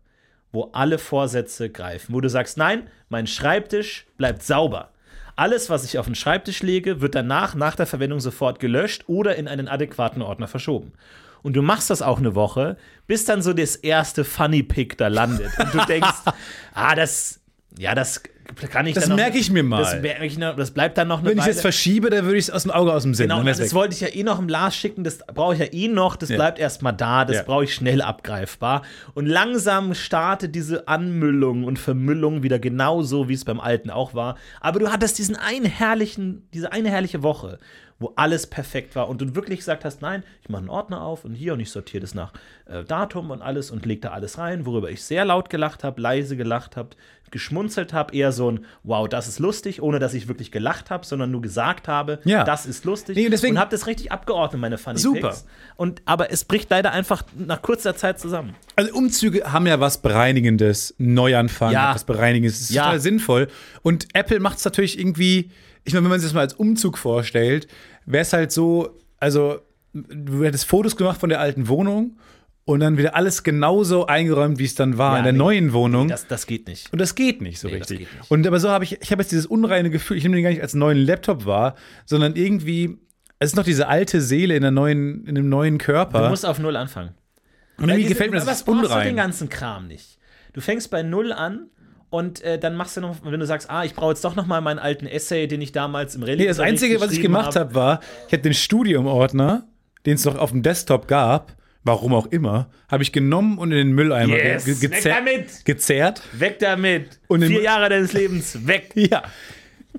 [0.51, 2.13] wo alle Vorsätze greifen.
[2.15, 4.89] Wo du sagst, nein, mein Schreibtisch bleibt sauber.
[5.37, 9.37] Alles, was ich auf den Schreibtisch lege, wird danach, nach der Verwendung sofort gelöscht oder
[9.37, 10.93] in einen adäquaten Ordner verschoben.
[11.43, 12.77] Und du machst das auch eine Woche,
[13.07, 15.51] bis dann so das erste Funny Pick da landet.
[15.59, 16.09] Und du denkst,
[16.75, 17.41] ah, das,
[17.79, 18.23] ja, das
[18.71, 19.81] kann ich Das noch, merke ich mir mal.
[19.81, 21.53] Das, merke ich noch, das bleibt dann noch eine Wenn ich Weile.
[21.53, 23.29] jetzt verschiebe, dann würde ich es aus dem Auge, aus dem Sinn.
[23.29, 23.73] Genau, das weg.
[23.73, 26.29] wollte ich ja eh noch im Lars schicken, das brauche ich ja eh noch, das
[26.29, 26.37] Ja.
[26.37, 27.43] bleibt erstmal da, das Ja.
[27.45, 28.83] brauche ich schnell abgreifbar.
[29.15, 34.37] Und langsam startet diese Anmüllung und Vermüllung wieder genauso, wie es beim Alten auch war.
[34.61, 37.59] Aber du hattest diesen einen herrlichen, diese eine herrliche Woche,
[38.03, 41.25] wo alles perfekt war und du wirklich gesagt hast, nein, ich mache einen Ordner auf
[41.25, 42.33] und hier und ich sortiere das nach
[42.67, 46.01] äh, Datum und alles und leg da alles rein, worüber ich sehr laut gelacht habe,
[46.01, 46.91] leise gelacht habe,
[47.31, 51.07] geschmunzelt habe, eher so ein Wow, das ist lustig, ohne dass ich wirklich gelacht habe,
[51.07, 52.45] sondern nur gesagt habe, Ja.
[52.45, 55.29] das ist lustig Nee, deswegen- und habe das richtig abgeordnet, meine Funny Super.
[55.31, 55.47] Picks.
[55.77, 58.55] Und aber es bricht leider einfach nach kurzer Zeit zusammen.
[58.77, 61.95] Also Umzüge haben ja was Bereinigendes, Neuanfang, Ja.
[61.95, 62.85] was Bereinigendes, das ist Ja.
[62.85, 63.49] total sinnvoll.
[63.81, 65.51] Und Apple macht es natürlich irgendwie,
[65.85, 67.67] ich meine, wenn man sich das mal als Umzug vorstellt,
[68.07, 69.61] wäre es halt so, also
[69.93, 72.19] du hättest Fotos gemacht von der alten Wohnung
[72.65, 75.39] und dann wieder alles genauso eingeräumt, wie es dann war Ja, in der nee.
[75.39, 76.09] neuen Wohnung.
[76.09, 76.93] Das, das geht nicht.
[76.93, 78.01] Und das geht nicht so Nee, richtig.
[78.01, 78.31] nicht.
[78.31, 80.51] Und aber so habe ich, ich habe jetzt dieses unreine Gefühl, ich nehme den gar
[80.51, 81.75] nicht als neuen Laptop wahr,
[82.07, 82.99] sondern irgendwie,
[83.41, 86.29] es ist noch diese alte Seele in, der neuen, in dem neuen Du Körper.
[86.31, 87.11] musst auf Null anfangen.
[87.79, 89.17] Und irgendwie gefällt mir das brauchst du den unrein.
[89.17, 90.19] ganzen Kram nicht.
[90.53, 91.67] Du fängst bei Null an
[92.13, 94.47] und äh, dann machst du noch, wenn du sagst, ah, ich brauche jetzt doch noch
[94.47, 97.57] mal meinen alten Essay, den ich damals im Rallye Nee, das Einzige, was ich gemacht
[97.57, 99.67] habe, war, ich habe den Studium-Ordner,
[100.07, 103.79] den es noch auf dem Desktop gab, warum auch immer, habe ich genommen und in
[103.79, 105.65] den Mülleimer Yes, ge- weg gezer damit!
[105.65, 106.23] gezerrt.
[106.35, 107.19] Weg damit!
[107.29, 108.91] Und Vier Jahre deines Lebens, weg!
[108.95, 109.23] Ja.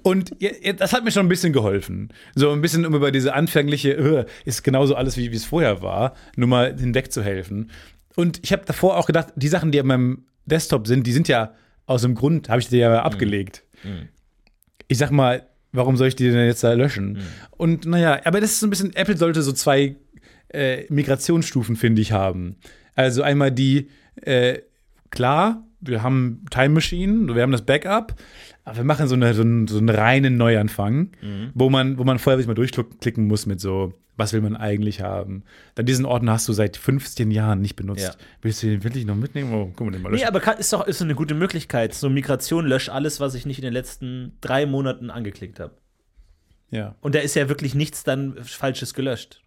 [0.01, 0.31] Und
[0.77, 2.09] das hat mir schon ein bisschen geholfen.
[2.35, 5.81] So ein bisschen, um über diese anfängliche, äh, ist genauso alles, wie wie es vorher
[5.81, 7.69] war, nur mal hinweg zu helfen.
[8.15, 11.27] Und ich habe davor auch gedacht, die Sachen, die auf meinem Desktop sind, die sind
[11.27, 11.53] ja
[11.85, 13.63] aus dem Grund, habe ich die ja abgelegt.
[14.87, 17.17] Ich sag mal, warum soll ich die denn jetzt da löschen?
[17.51, 19.95] Und naja, aber das ist so ein bisschen, Apple sollte so zwei
[20.49, 22.57] äh, Migrationsstufen, finde ich, haben.
[22.95, 23.89] Also einmal die,
[24.21, 24.59] äh,
[25.13, 28.15] klar, wir haben Time Machine, wir haben das Backup,
[28.65, 31.11] aber wir machen so, eine, so, einen, so einen reinen Neuanfang,
[31.53, 35.01] wo, man, wo man vorher sich mal durchklicken muss mit so, was will man eigentlich
[35.01, 35.43] haben.
[35.75, 38.03] Dann diesen Ordner hast du seit 15 Jahren nicht benutzt.
[38.03, 38.13] Ja.
[38.41, 39.53] Willst du den wirklich noch mitnehmen?
[39.53, 40.27] Oh, guck mal, den mal Nee, löschen.
[40.27, 41.93] aber kann, ist doch ist eine gute Möglichkeit.
[41.93, 45.73] So Migration löscht alles, was ich nicht in den letzten drei Monaten angeklickt habe.
[46.71, 46.95] ja.
[47.01, 49.41] Und da ist ja wirklich nichts dann Falsches gelöscht.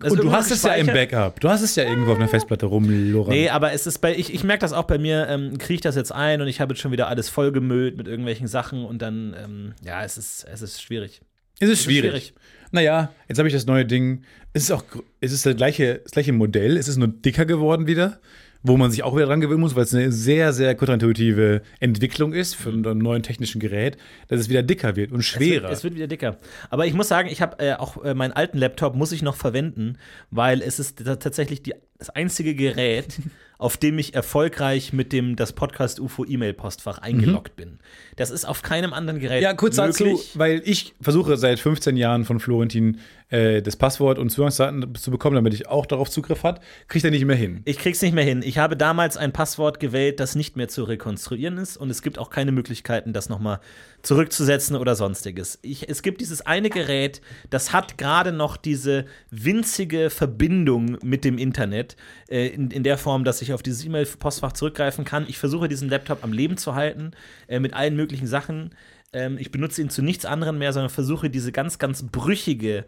[0.00, 0.86] Also Und du hast es ja im.
[0.86, 1.40] Backup.
[1.40, 3.32] Du hast es ja irgendwo auf einer Festplatte rumlorern.
[3.32, 5.80] Nee, aber es ist bei, ich, ich merke das auch bei mir, ähm, kriege ich
[5.80, 9.00] das jetzt ein und ich habe jetzt schon wieder alles vollgemüllt mit irgendwelchen Sachen und
[9.00, 11.20] dann, ähm, ja, es ist, es ist schwierig.
[11.60, 12.10] Es ist ist schwierig.
[12.10, 12.34] schwierig.
[12.72, 14.24] Naja, jetzt habe ich das neue Ding.
[14.52, 14.84] Es ist auch,
[15.20, 16.76] es ist das gleiche, das gleiche Modell.
[16.76, 18.20] Es ist nur dicker geworden wieder,
[18.66, 22.32] wo man sich auch wieder dran gewöhnen muss, weil es eine sehr, sehr kontraintuitive Entwicklung
[22.32, 23.98] ist für ein neuen technischen Gerät,
[24.28, 25.56] dass es wieder dicker wird und schwerer.
[25.56, 26.38] Es wird, es wird wieder dicker.
[26.70, 29.36] Aber ich muss sagen, ich habe äh, auch äh, meinen alten Laptop muss ich noch
[29.36, 29.98] verwenden,
[30.30, 33.18] weil es ist ta- tatsächlich die, das einzige Gerät,
[33.58, 37.78] auf dem ich erfolgreich mit dem das Podcast UFO E-Mail-Postfach eingeloggt bin.
[38.16, 42.24] Das ist auf keinem anderen Gerät ja, kurz dazu, weil ich versuche seit 15 Jahren
[42.24, 42.98] von Florentin
[43.30, 47.10] äh, das Passwort und Zugangsdaten zu bekommen, damit ich auch darauf Zugriff hat, kriegt er
[47.10, 47.62] nicht mehr hin.
[47.64, 48.42] Ich krieg's nicht mehr hin.
[48.44, 52.18] Ich habe damals ein Passwort gewählt, das nicht mehr zu rekonstruieren ist und es gibt
[52.18, 53.60] auch keine Möglichkeiten, das nochmal
[54.02, 55.58] zurückzusetzen oder sonstiges.
[55.62, 61.38] Ich, es gibt dieses eine Gerät, das hat gerade noch diese winzige Verbindung mit dem
[61.38, 61.96] Internet
[62.28, 65.24] äh, in, in der Form, dass ich auf dieses E-Mail-Postfach zurückgreifen kann.
[65.28, 67.12] Ich versuche diesen Laptop am Leben zu halten
[67.48, 68.74] äh, mit allen möglichen Sachen.
[69.14, 72.84] Ähm, ich benutze ihn zu nichts anderem mehr, sondern versuche diese ganz, ganz brüchige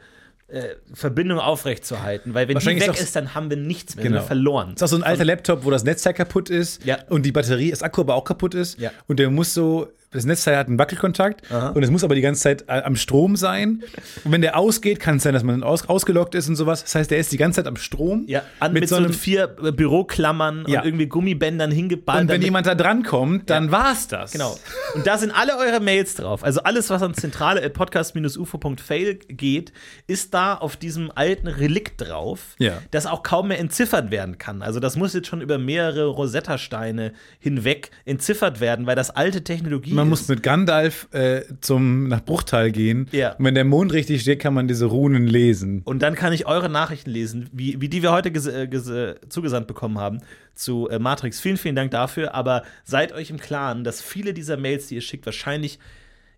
[0.48, 4.22] äh, Verbindung aufrechtzuerhalten, weil wenn die weg ist ist, dann haben wir nichts mehr, Genau.
[4.22, 4.74] verloren.
[4.74, 6.98] ist auch so ein alter Laptop, wo das Netzteil kaputt ist Ja.
[7.08, 8.78] und die Batterie, das Akku aber auch kaputt ist.
[8.78, 8.90] Ja.
[9.08, 11.42] Und der muss so, das Netzteil hat einen Wackelkontakt
[11.74, 13.82] und es muss aber die ganze Zeit äh, am Strom sein.
[14.24, 16.82] Und wenn der ausgeht, kann es sein, dass man aus, ausgelockt ist und sowas.
[16.84, 18.24] Das heißt, der ist die ganze Zeit am Strom.
[18.28, 20.80] Ja, an, mit, so, vier äh, Büroklammern Ja.
[20.80, 22.22] und irgendwie Gummibändern hingeballt.
[22.22, 23.70] Und wenn jemand da drankommt, dann Ja.
[23.72, 24.32] war's das.
[24.32, 24.56] Genau.
[24.94, 26.44] Und da sind alle eure Mails drauf.
[26.44, 29.72] Also alles, was an zentrale at podcast-ufo.fail geht,
[30.06, 32.78] ist da auf diesem alten Relikt drauf, Ja.
[32.90, 34.62] das auch kaum mehr entziffert werden kann.
[34.62, 39.92] Also das muss jetzt schon über mehrere Rosetta-Steine hinweg entziffert werden, weil das alte Technologie
[39.96, 40.10] Man ist.
[40.10, 43.08] muss mit Gandalf äh, zum, nach Bruchtal gehen.
[43.12, 43.32] Ja.
[43.32, 45.82] Und wenn der Mond richtig steht, kann man diese Runen lesen.
[45.84, 49.98] Und dann kann ich eure Nachrichten lesen, wie, wie die wir heute äh, zugesandt bekommen
[49.98, 50.20] haben
[50.54, 51.40] zu äh, Matrix.
[51.40, 52.34] Vielen, vielen Dank dafür.
[52.34, 55.78] Aber seid euch im Klaren, dass viele dieser Mails, die ihr schickt, wahrscheinlich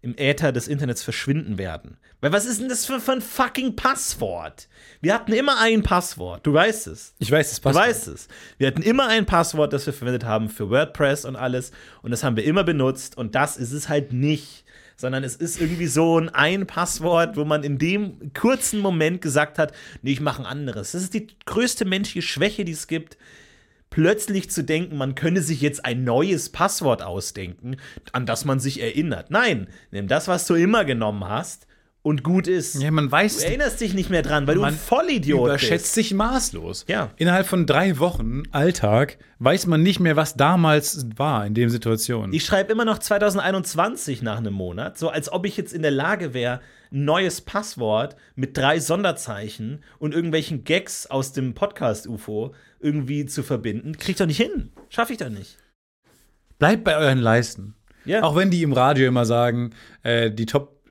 [0.00, 1.96] im Äther des Internets verschwinden werden.
[2.20, 4.68] Weil was ist denn das für, für ein fucking Passwort?
[5.00, 6.46] Wir hatten immer ein Passwort.
[6.46, 7.14] Du weißt es.
[7.18, 7.78] Ich weiß, das Du passt.
[7.78, 8.28] weißt es.
[8.58, 11.72] Wir hatten immer ein Passwort, das wir verwendet haben für WordPress und alles.
[12.02, 13.16] Und das haben wir immer benutzt.
[13.16, 14.64] Und das ist es halt nicht.
[14.96, 19.56] Sondern es ist irgendwie so ein ein Passwort, wo man in dem kurzen Moment gesagt
[19.58, 19.72] hat,
[20.02, 20.90] nee, ich mache ein anderes.
[20.92, 23.16] Das ist die größte menschliche Schwäche, die es gibt.
[23.90, 27.76] Plötzlich zu denken, man könne sich jetzt ein neues Passwort ausdenken,
[28.12, 29.30] an das man sich erinnert.
[29.30, 31.66] Nein, nimm das, was du immer genommen hast
[32.02, 32.80] und gut ist.
[32.80, 35.94] Ja, man weiß, Du erinnerst dich nicht mehr dran, weil du ein Vollidiot überschätzt bist.
[35.94, 36.84] sich maßlos.
[36.88, 37.10] Ja.
[37.16, 42.32] Innerhalb von drei Wochen Alltag weiß man nicht mehr, was damals war in dem Situation.
[42.32, 45.90] Ich schreibe immer noch 2021 nach einem Monat, so als ob ich jetzt in der
[45.90, 46.60] Lage wäre,
[46.92, 53.96] ein neues Passwort mit drei Sonderzeichen und irgendwelchen Gags aus dem Podcast-UFO irgendwie zu verbinden.
[53.98, 54.70] Krieg ich doch nicht hin.
[54.88, 55.58] Schaffe ich doch nicht.
[56.58, 57.74] Bleibt bei euren Leisten.
[58.04, 58.22] Ja.
[58.22, 59.70] Auch wenn die im Radio immer sagen,
[60.02, 60.82] äh, die Top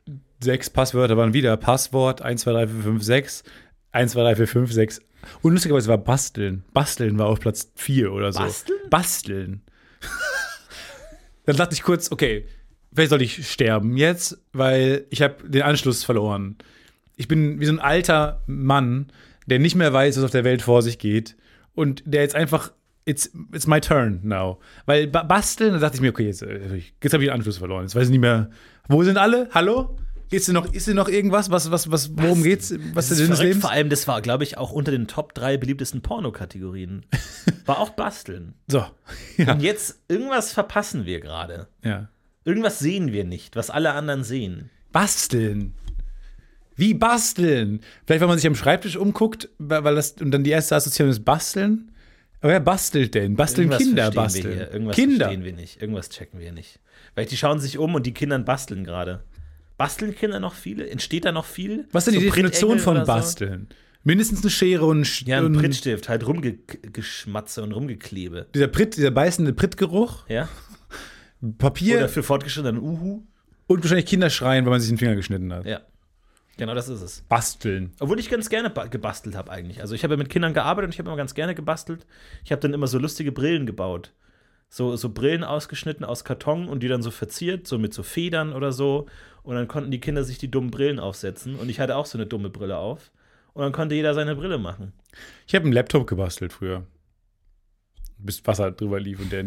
[0.42, 3.44] 6 Passwörter waren wieder Passwort 1, 2, 3, 4, 5, 6,
[3.92, 5.02] 1, 2, 3, 4, 5, 6.
[5.42, 6.64] Und lustigerweise war Basteln.
[6.74, 8.40] Basteln war auf Platz 4 oder so.
[8.40, 8.80] Basteln?
[8.90, 9.62] Basteln.
[11.46, 12.46] Dann dachte ich kurz, okay,
[12.94, 16.58] vielleicht soll ich sterben jetzt, weil ich habe den Anschluss verloren.
[17.16, 19.08] Ich bin wie so ein alter Mann,
[19.46, 21.36] der nicht mehr weiß, was auf der Welt vor sich geht
[21.74, 22.72] und der jetzt einfach
[23.06, 24.60] It's, it's my turn now.
[24.86, 27.58] Weil ba basteln, da dachte ich mir, okay, jetzt, äh, jetzt habe ich den Anschluss
[27.58, 27.84] verloren.
[27.84, 28.50] Jetzt weiß ich nicht mehr,
[28.90, 29.48] wo sind alle?
[29.54, 29.96] Hallo?
[30.30, 31.50] Ist denn noch, ist denn noch irgendwas?
[31.50, 32.74] Was, was, was, worum geht's?
[32.94, 33.40] Was Das ist der Sinn des.
[33.42, 33.62] Lebens?
[33.62, 37.06] Vor allem, das war, glaube ich, auch unter den Top 3 beliebtesten Pornokategorien.
[37.66, 38.56] War auch Basteln.
[38.68, 38.86] So.
[39.38, 39.54] Ja.
[39.54, 41.68] Und jetzt, irgendwas verpassen wir gerade.
[41.84, 42.10] ja.
[42.48, 44.70] Irgendwas sehen wir nicht, was alle anderen sehen.
[44.94, 45.74] Basteln.
[46.78, 47.82] Wie basteln?
[48.06, 51.26] Vielleicht, wenn man sich am Schreibtisch umguckt, weil das, und dann die erste Assoziation ist
[51.26, 51.92] basteln.
[52.40, 53.36] Aber wer bastelt denn?
[53.36, 54.60] Basteln Irgendwas Kinder, basteln.
[54.72, 55.26] Irgendwas Kinder.
[55.26, 55.82] verstehen wir nicht.
[55.82, 56.80] Irgendwas checken wir nicht.
[57.16, 59.24] Weil die schauen sich um und die Kinder basteln gerade.
[59.78, 60.88] Basteln Kinder noch viele?
[60.90, 61.86] Entsteht da noch viel?
[61.92, 63.12] Was ist denn die So Definition Prittengel von oder so?
[63.12, 63.68] basteln?
[64.04, 68.48] Mindestens eine Schere und, Sch- Ja, ein Prittstift, halt rumgeschmatze und rumgeklebe.
[68.56, 70.48] dieser Pritt, dieser beißende Prittgeruch, Ja?
[71.58, 73.24] Papier Oder für fortgeschrittenen Uhu.
[73.68, 75.66] und wahrscheinlich Kinder schreien, weil man sich den Finger geschnitten hat.
[75.66, 75.82] Ja.
[76.58, 77.22] Genau das ist es.
[77.30, 77.92] Basteln.
[78.00, 79.82] Obwohl ich ganz gerne ba- gebastelt habe eigentlich.
[79.82, 82.08] Also ich habe ja mit Kindern gearbeitet und ich habe immer ganz gerne gebastelt.
[82.44, 84.12] Ich habe dann immer so lustige Brillen gebaut.
[84.70, 88.54] So, so Brillen ausgeschnitten aus Karton und die dann so verziert, so mit so Federn
[88.54, 89.06] oder so.
[89.44, 91.56] Und dann konnten die Kinder sich die dummen Brillen aufsetzen.
[91.56, 93.12] Und ich hatte auch so eine dumme Brille auf.
[93.54, 94.94] Und dann konnte jeder seine Brille machen.
[95.46, 96.84] Ich habe einen Laptop gebastelt früher.
[98.20, 99.46] Bis Wasser drüber lief und der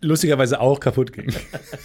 [0.00, 1.32] lustigerweise auch kaputt ging.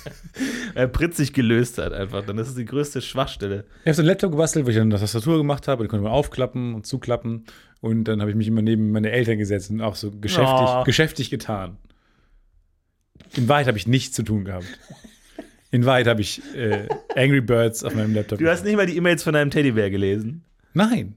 [0.73, 2.25] Weil Pritz sich gelöst hat einfach.
[2.25, 3.65] Dann ist es die größte Schwachstelle.
[3.81, 5.83] Ich habe so einen Laptop gebastelt, wo ich dann eine Tastatur gemacht habe.
[5.83, 7.45] Die konnte man aufklappen und zuklappen.
[7.81, 10.83] Und dann habe ich mich immer neben meine Eltern gesetzt und auch so geschäftig, Oh.
[10.83, 11.77] geschäftig getan.
[13.35, 14.65] In Wahrheit habe ich nichts zu tun gehabt.
[15.71, 18.39] In Wahrheit habe ich äh, Angry Birds auf meinem Laptop.
[18.39, 20.43] Du hast nicht mal die E-Mails von deinem Teddybär gelesen.
[20.73, 21.15] Nein.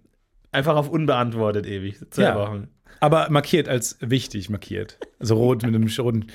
[0.52, 1.96] Einfach auf unbeantwortet ewig.
[2.10, 2.36] Zwei Ja.
[2.36, 2.68] Wochen.
[3.00, 4.98] Aber markiert als wichtig markiert.
[5.18, 6.26] Also rot mit einem roten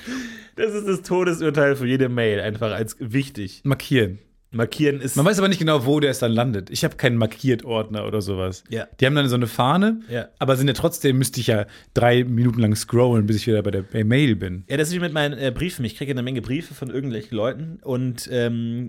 [0.56, 2.40] Das ist das Todesurteil für jede Mail.
[2.40, 3.62] Einfach als wichtig.
[3.64, 4.18] Markieren.
[4.50, 5.14] Markieren ist.
[5.16, 6.70] Man weiß aber nicht genau, wo der es dann landet.
[6.70, 8.64] Ich habe keinen Markiert-Ordner oder sowas.
[8.70, 8.86] Ja.
[8.98, 10.28] Die haben dann so eine Fahne, Ja.
[10.38, 13.70] aber sind ja trotzdem, müsste ich ja drei Minuten lang scrollen, bis ich wieder bei
[13.70, 14.64] der bei Mail bin.
[14.68, 15.84] Ja, das ist wie mit meinen äh, Briefen.
[15.84, 18.88] Ich kriege eine Menge Briefe von irgendwelchen Leuten und ähm,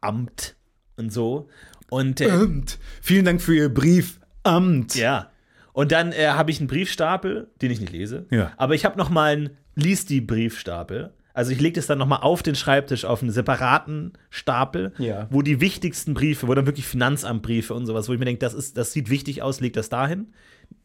[0.00, 0.56] Amt
[0.96, 1.48] und so.
[1.88, 2.78] Und äh, Amt.
[3.00, 4.18] Vielen Dank für Ihr Brief.
[4.46, 4.94] Amt.
[4.94, 5.30] ja.
[5.72, 8.24] Und dann äh, habe ich einen Briefstapel, den ich nicht lese.
[8.30, 8.52] Ja.
[8.56, 11.12] Aber ich habe noch mal einen Lies die Briefstapel.
[11.34, 15.26] Also ich lege das dann noch mal auf den Schreibtisch auf einen separaten Stapel, Ja.
[15.28, 18.54] wo die wichtigsten Briefe, wo dann wirklich Finanzamtbriefe und sowas, wo ich mir denke, das
[18.54, 20.28] ist, das sieht wichtig aus, leg das dahin.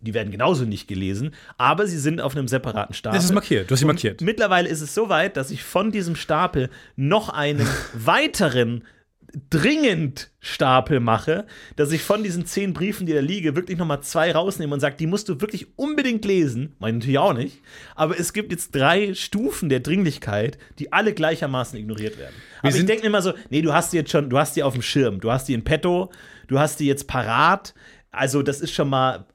[0.01, 3.15] Die werden genauso nicht gelesen, aber sie sind auf einem separaten Stapel.
[3.17, 3.69] Das ist markiert.
[3.69, 4.19] Du hast sie markiert.
[4.19, 8.83] Mittlerweile ist es so weit, dass ich von diesem Stapel noch einen weiteren
[9.49, 14.01] dringend Stapel mache, dass ich von diesen zehn Briefen, die da liege, wirklich noch mal
[14.01, 16.75] zwei rausnehme und sage, die musst du wirklich unbedingt lesen.
[16.79, 17.61] Meine natürlich auch nicht.
[17.95, 22.35] Aber es gibt jetzt drei Stufen der Dringlichkeit, die alle gleichermaßen ignoriert werden.
[22.61, 24.73] Aber ich denke immer so, nee, du hast die jetzt schon, du hast die auf
[24.73, 26.11] dem Schirm, du hast die in petto,
[26.47, 27.73] du hast die jetzt parat.
[28.11, 29.25] Also das ist schon mal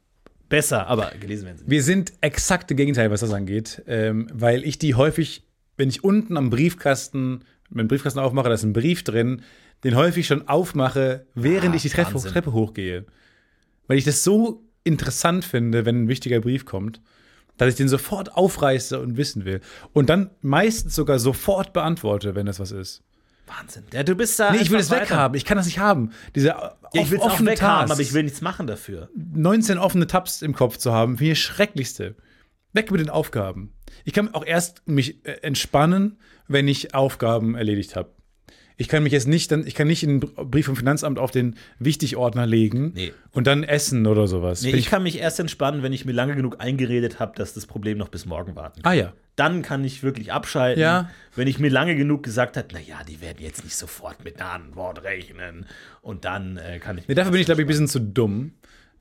[0.48, 1.70] besser, aber gelesen werden sie nicht.
[1.70, 5.44] Wir sind exakte Gegenteil, was das angeht, ähm, weil ich die häufig,
[5.76, 7.40] wenn ich unten am Briefkasten,
[7.70, 9.42] meinen Briefkasten aufmache, da ist ein Brief drin,
[9.84, 12.18] den häufig schon aufmache, während Ah, ich die Treppe.
[12.20, 13.04] Treppe hochgehe.
[13.86, 17.00] Weil ich das so interessant finde, wenn ein wichtiger Brief kommt,
[17.56, 19.60] dass ich den sofort aufreiße und wissen will.
[19.92, 23.02] Und dann meistens sogar sofort beantworte, wenn das was ist.
[23.46, 23.84] Wahnsinn.
[23.92, 24.50] Ja, du bist da.
[24.52, 25.36] Nee, ich will es weghaben.
[25.36, 26.10] Ich kann das nicht haben.
[26.34, 29.08] Diese Ja, ich will es auch offene weghaben, aber ich will nichts machen dafür.
[29.14, 32.16] 19 offene Tabs im Kopf zu haben, finde ich das Schrecklichste.
[32.72, 33.72] Weg mit den Aufgaben.
[34.04, 36.18] Ich kann auch erst mich äh, entspannen,
[36.48, 38.10] wenn ich Aufgaben erledigt habe.
[38.78, 41.56] Ich kann mich jetzt nicht, dann, ich kann nicht einen Brief vom Finanzamt auf den
[41.78, 43.12] Wichtig-Ordner legen Nee.
[43.32, 44.60] und dann essen oder sowas.
[44.62, 47.54] Nee, Find ich kann mich erst entspannen, wenn ich mir lange genug eingeredet habe, dass
[47.54, 48.92] das Problem noch bis morgen warten kann.
[48.92, 49.12] ah ja.
[49.34, 50.80] Dann kann ich wirklich abschalten.
[50.82, 51.10] Ja.
[51.34, 54.50] Wenn ich mir lange genug gesagt habe, naja, die werden jetzt nicht sofort mit einer
[54.50, 55.66] Antwort rechnen.
[56.00, 57.06] Und dann äh, kann ich.
[57.08, 58.52] Nee, dafür bin ich, glaube ich, ein bisschen zu dumm,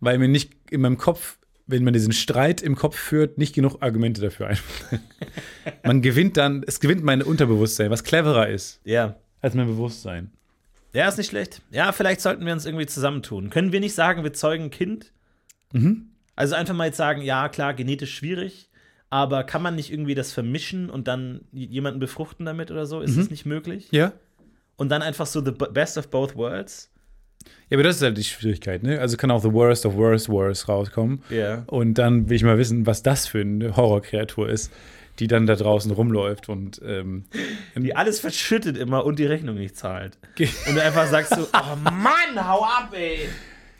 [0.01, 3.77] weil mir nicht in meinem Kopf, wenn man diesen Streit im Kopf führt, nicht genug
[3.81, 5.01] Argumente dafür einfallen.
[5.83, 9.15] man gewinnt dann, es gewinnt mein Unterbewusstsein, was cleverer ist Ja.
[9.45, 10.31] Als mein Bewusstsein.
[10.93, 11.61] Ja, ist nicht schlecht.
[11.71, 13.49] Ja, vielleicht sollten wir uns irgendwie zusammentun.
[13.51, 15.11] Können wir nicht sagen, wir zeugen ein Kind?
[15.71, 16.07] Mhm.
[16.35, 18.69] Also einfach mal jetzt sagen, ja, klar, genetisch schwierig,
[19.09, 23.01] aber kann man nicht irgendwie das vermischen und dann jemanden befruchten damit oder so?
[23.01, 23.19] Ist Mhm.
[23.19, 23.87] das nicht möglich?
[23.91, 24.13] Ja?
[24.77, 26.91] Und dann einfach so the best of both worlds?
[27.69, 28.99] Ja, aber das ist halt die Schwierigkeit, ne?
[28.99, 31.21] Also kann auch The Worst of Worst Worst rauskommen.
[31.29, 31.63] Ja.
[31.67, 34.73] Und dann will ich mal wissen, was das für eine Horrorkreatur ist,
[35.19, 37.25] die dann da draußen rumläuft und ähm,
[37.75, 40.17] Die alles verschüttet immer und die Rechnung nicht zahlt.
[40.67, 43.19] Und du einfach sagst so, oh Mann, hau ab, ey.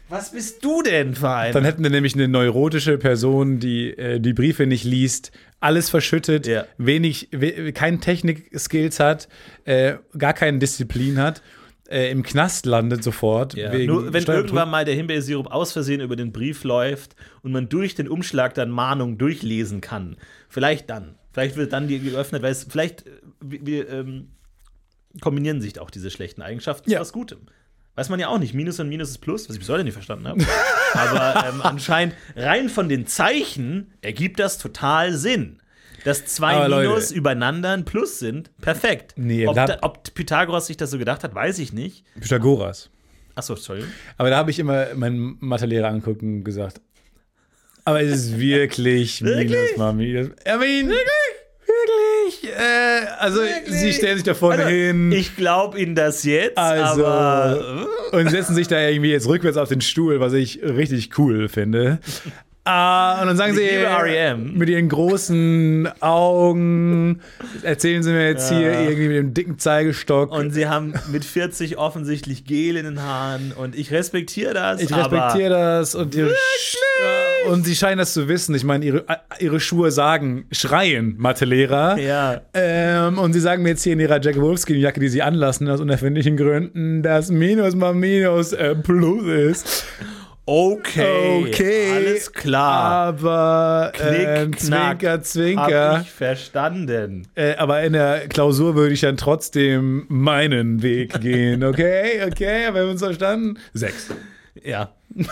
[0.08, 1.52] Was bist du denn für ein?
[1.52, 6.46] dann hätten wir nämlich eine neurotische Person, die äh, die Briefe nicht liest, alles verschüttet,
[6.46, 6.66] Ja.
[6.78, 9.28] wenig, we kein Technik-Skills hat,
[9.64, 11.42] äh, gar keine Disziplin hat,
[11.90, 13.56] äh, im Knast landet sofort.
[13.56, 13.74] Ja.
[13.74, 17.96] Nur wenn irgendwann mal der Himbeersirup aus Versehen über den Brief läuft und man durch
[17.96, 20.18] den Umschlag dann Mahnung durchlesen kann,
[20.50, 21.16] vielleicht dann.
[21.36, 23.12] Vielleicht wird dann die geöffnet, weil es vielleicht äh,
[23.42, 24.30] wir, ähm,
[25.20, 27.00] kombinieren sich auch diese schlechten Eigenschaften Ja.
[27.00, 27.40] zu was Gutem.
[27.96, 28.54] Weiß man ja auch nicht.
[28.54, 30.46] Minus und Minus ist Plus, was ich bis heute nicht verstanden habe.
[30.94, 35.60] Aber ähm, anscheinend rein von den Zeichen ergibt das total Sinn.
[36.06, 39.14] Dass zwei Aber Leute- Minus übereinander ein Plus sind, perfekt.
[39.18, 42.06] Nee, ob, da- da, ob Pythagoras sich das so gedacht hat, weiß ich nicht.
[42.18, 42.90] Pythagoras.
[43.36, 43.92] Achso, Entschuldigung.
[44.18, 46.80] Aber da habe ich immer meinen Mathelehrer angeguckt und gesagt,
[47.86, 49.52] aber es ist wirklich Wirklich?
[49.52, 50.28] Minus mal Minus.
[50.48, 52.52] I mean, wirklich?
[52.58, 57.06] Äh, also, sie stellen sich da vorne Also, hin Ich glaube Ihnen das jetzt, Also-
[57.06, 61.48] aber und setzen sich da irgendwie jetzt rückwärts auf den Stuhl, was ich richtig cool
[61.50, 62.00] finde.
[62.68, 64.56] Ah, und dann sagen sie R.E.M..
[64.58, 67.22] mit ihren großen Augen,
[67.62, 68.82] erzählen sie mir jetzt hier Ja.
[68.82, 70.32] irgendwie mit dem dicken Zeigestock.
[70.32, 74.82] und Sie haben mit 40 offensichtlich Gel in den Haaren und ich respektiere das.
[74.82, 76.28] Ich respektiere das und Sch äh,
[77.50, 78.56] und sie scheinen das zu wissen.
[78.56, 81.98] Ich meine, ihre, äh, ihre Schuhe sagen, schreien, Mathelehrer.
[81.98, 82.42] Ja.
[82.54, 85.80] Ähm, und sie sagen mir jetzt hier in ihrer Jack Wolfskin-Jacke, die sie anlassen, aus
[85.82, 89.86] unerfindlichen Gründen, dass Minus mal Minus äh, Plus ist.
[90.48, 91.92] Okay, Okay.
[91.96, 93.08] alles klar.
[93.08, 95.00] Aber Knick, ähm, knack.
[95.00, 95.94] Zwinker, Zwinker.
[95.94, 97.28] Hab ich verstanden.
[97.34, 101.64] Äh, aber in der Klausur würde ich dann trotzdem meinen Weg gehen.
[101.64, 103.58] Okay, okay, haben wir uns verstanden?
[103.74, 104.10] Sechs.
[104.64, 104.94] Ja.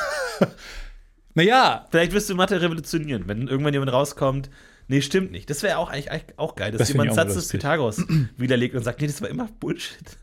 [1.36, 4.50] Naja, Vielleicht wirst du Mathe revolutionieren, wenn irgendwann jemand rauskommt.
[4.88, 5.50] Nee, stimmt nicht.
[5.50, 7.48] Das wäre auch eigentlich eigentlich auch geil, dass Das jemand auch Satz des.
[7.48, 8.04] Pythagoras
[8.38, 10.18] widerlegt und sagt, nee, das war immer Bullshit.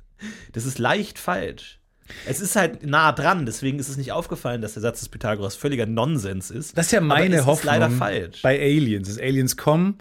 [0.52, 1.80] Das ist leicht falsch.
[2.26, 5.54] Es ist halt nah dran, deswegen ist es nicht aufgefallen, dass der Satz des Pythagoras
[5.54, 6.76] völliger Nonsens ist.
[6.76, 8.42] Das ist ja meine es Hoffnung Ist leider falsch.
[8.42, 9.98] bei Aliens, dass Aliens kommen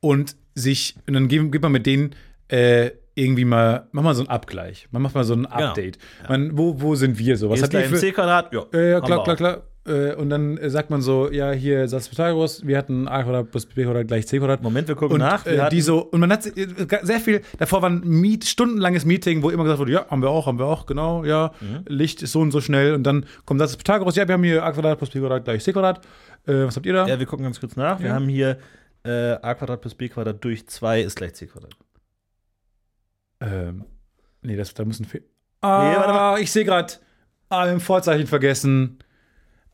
[0.00, 2.14] und sich, und dann gibt, gibt man mit denen
[2.48, 4.88] äh, irgendwie mal, mach mal so einen Abgleich.
[4.90, 5.98] Man macht mal so ein Update.
[6.28, 7.50] Man, wo, wo sind wir so?
[7.50, 8.00] Was Hier habt ist ihr da im für.
[8.00, 8.52] C-Quadrat?
[8.54, 9.62] Ja, Äh, ja, klar, klar, klar.
[9.86, 13.50] Äh, und dann äh, sagt man so, ja, hier Satz Pythagoras, wir hatten a Quadrat
[13.50, 14.62] plus b Quadrat gleich c Quadrat.
[14.62, 15.44] Moment, wir gucken und, nach.
[15.44, 16.66] Wir Äh, die so, und man hat äh,
[17.02, 20.30] sehr viel, davor war ein Meet, stundenlanges Meeting, wo immer gesagt wurde, ja, haben wir
[20.30, 21.84] auch, haben wir auch, genau, ja, Mhm.
[21.86, 22.94] Licht ist so und so schnell.
[22.94, 25.62] Und dann kommt Satz Pythagoras, ja, wir haben hier a Quadrat plus b Quadrat gleich
[25.62, 25.98] c Quadrat.
[26.46, 27.06] Äh, was habt ihr da?
[27.06, 28.00] Ja, wir gucken ganz kurz nach.
[28.00, 28.14] Wir Ja.
[28.14, 28.56] haben hier
[29.04, 31.76] äh, a Quadrat plus b Quadrat durch 2 ist gleich c Quadrat.
[33.40, 33.84] Ähm,
[34.42, 35.24] nee, das, da muss ein Fehler.
[35.62, 36.94] Nee, warte Ah, ich sehe gerade,
[37.48, 38.98] ah, wir haben Vorzeichen vergessen.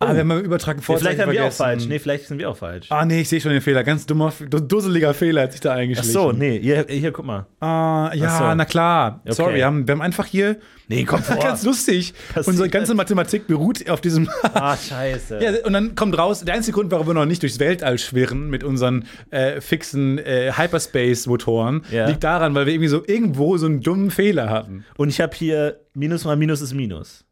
[0.02, 0.12] Ah, Oh.
[0.14, 1.80] wir haben beim Übertragen Nee, Vorzeichen vielleicht haben wir auch vergessen.
[1.80, 1.86] falsch.
[1.88, 2.86] Nee, vielleicht sind wir auch falsch.
[2.88, 3.84] Ah, nee, ich sehe schon den Fehler.
[3.84, 6.12] Ganz dummer, du- dusseliger Fehler hat sich da Ach eingeschlichen.
[6.12, 7.44] so, nee, hier, hier guck mal.
[7.60, 8.54] Ah, ja, Ach so.
[8.54, 9.20] na klar.
[9.24, 9.34] Okay.
[9.34, 10.56] Sorry, wir haben, wir haben einfach hier.
[10.88, 11.36] Nee, komm vor.
[11.36, 12.14] Ganz lustig.
[12.28, 12.48] Passiert.
[12.48, 14.26] Unsere ganze Mathematik beruht auf diesem.
[14.54, 15.38] ah, scheiße.
[15.42, 18.48] ja, und dann kommt raus, der einzige Grund, warum wir noch nicht durchs Weltall schwirren
[18.48, 22.06] mit unseren äh, fixen äh, Hyperspace-Motoren, Ja.
[22.08, 24.84] liegt daran, weil wir irgendwie so irgendwo so einen dummen Fehler hatten.
[24.96, 27.24] Und ich habe hier Minus mal Minus ist Minus.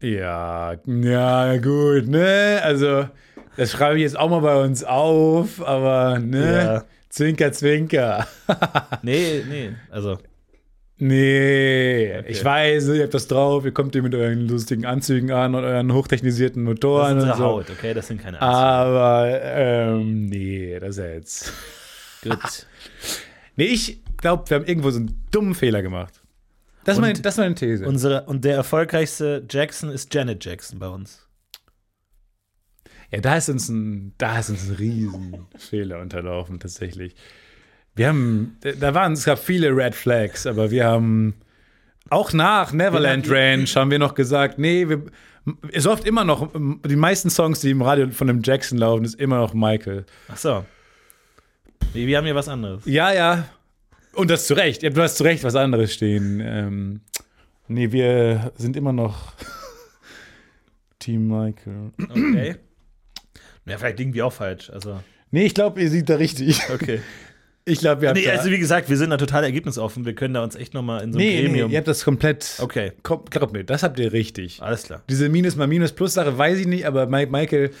[0.00, 2.60] Ja, ja, gut, ne?
[2.62, 3.08] Also,
[3.56, 6.64] das schreibe ich jetzt auch mal bei uns auf, aber, ne?
[6.64, 6.84] Ja.
[7.08, 8.26] Zwinker, zwinker.
[9.02, 10.18] Nee, nee, also.
[10.98, 15.54] Nee, ich weiß, ihr habt das drauf, ihr kommt hier mit euren lustigen Anzügen an
[15.54, 17.44] und euren hochtechnisierten Das Motoren ist und unsere so.
[17.44, 17.92] Haut, okay?
[17.92, 18.56] Das sind keine Anzüge.
[18.58, 21.52] Aber, ähm, nee, das ist ja jetzt.
[22.22, 22.66] Gut.
[23.58, 26.20] Nee, ich glaube, wir haben irgendwo so einen dummen Fehler gemacht.
[26.86, 27.84] Das ist, Und meine, das ist meine These.
[27.84, 31.26] Unsere, und der erfolgreichste Jackson ist Janet Jackson bei uns.
[33.10, 37.16] Ja, da ist uns ein, da ist uns ein riesen Fehler unterlaufen, tatsächlich.
[37.96, 41.34] Wir haben, da waren, es gab viele Red Flags, aber wir haben
[42.08, 45.06] auch nach Neverland Ranch haben wir noch gesagt, nee, wir,
[45.72, 49.18] es läuft immer noch, die meisten Songs, die im Radio von dem Jackson laufen, ist
[49.18, 50.04] immer noch Michael.
[50.28, 50.64] Ach so.
[51.92, 52.84] Wir haben hier was anderes.
[52.84, 53.48] Ja, ja.
[54.16, 54.82] Und das zu Recht.
[54.82, 56.40] Ja, Du hast zu Recht was anderes stehen.
[56.44, 57.00] Ähm,
[57.68, 59.32] nee, wir sind immer noch
[60.98, 61.92] Team Michael.
[62.08, 62.56] Okay.
[63.66, 64.70] Ja, vielleicht liegen wir auch falsch.
[64.70, 65.00] Also,
[65.32, 66.60] Nee, ich glaube, ihr seht da richtig.
[66.72, 67.00] okay.
[67.68, 70.04] Ich glaube, wir habt Nee, also wie gesagt, wir sind da total ergebnisoffen.
[70.06, 71.72] Wir können da uns echt noch mal in so einem Nee, nee, Gremium.
[71.72, 72.54] ihr habt das komplett.
[72.60, 74.62] okay, Komm, Glaub mir, das habt ihr richtig.
[74.62, 75.02] alles klar.
[75.10, 77.72] Diese Minus mal Minus Plus Sache weiß ich nicht, aber Mike, Michael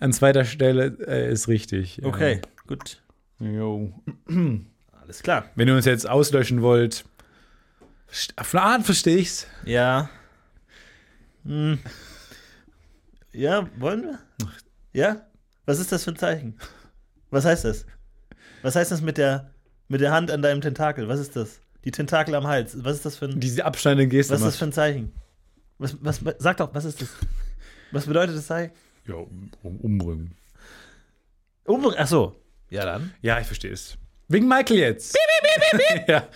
[0.00, 2.04] an zweiter Stelle äh, ist richtig.
[2.04, 3.00] Okay, gut.
[3.40, 3.94] Äh, jo.
[5.12, 5.44] Alles klar.
[5.56, 7.04] Wenn ihr uns jetzt auslöschen wollt,
[8.36, 9.46] auf eine Art verstehe ich's.
[9.66, 10.08] Ja.
[11.44, 11.78] Hm.
[13.32, 14.18] Ja, wollen wir?
[14.94, 15.26] Ja?
[15.66, 16.56] Was ist das für ein Zeichen?
[17.28, 17.84] Was heißt das?
[18.62, 19.50] Was heißt das mit der,
[19.88, 21.08] mit der Hand an deinem Tentakel?
[21.08, 21.60] Was ist das?
[21.84, 22.82] Die Tentakel am Hals.
[22.82, 25.12] Was ist das für ein, Diese abschneidende Geste was ist das für ein Zeichen?
[25.76, 27.10] Was, was, sag doch, was ist das?
[27.90, 28.72] Was bedeutet das Zeichen?
[29.06, 30.34] Ja, um, um, umbringen.
[31.66, 32.34] Umbring- Ach so.
[32.70, 33.12] Ja, dann.
[33.20, 33.98] Ja, ich verstehe es.
[34.28, 35.16] Wegen Michael jetzt.
[36.08, 36.26] ja.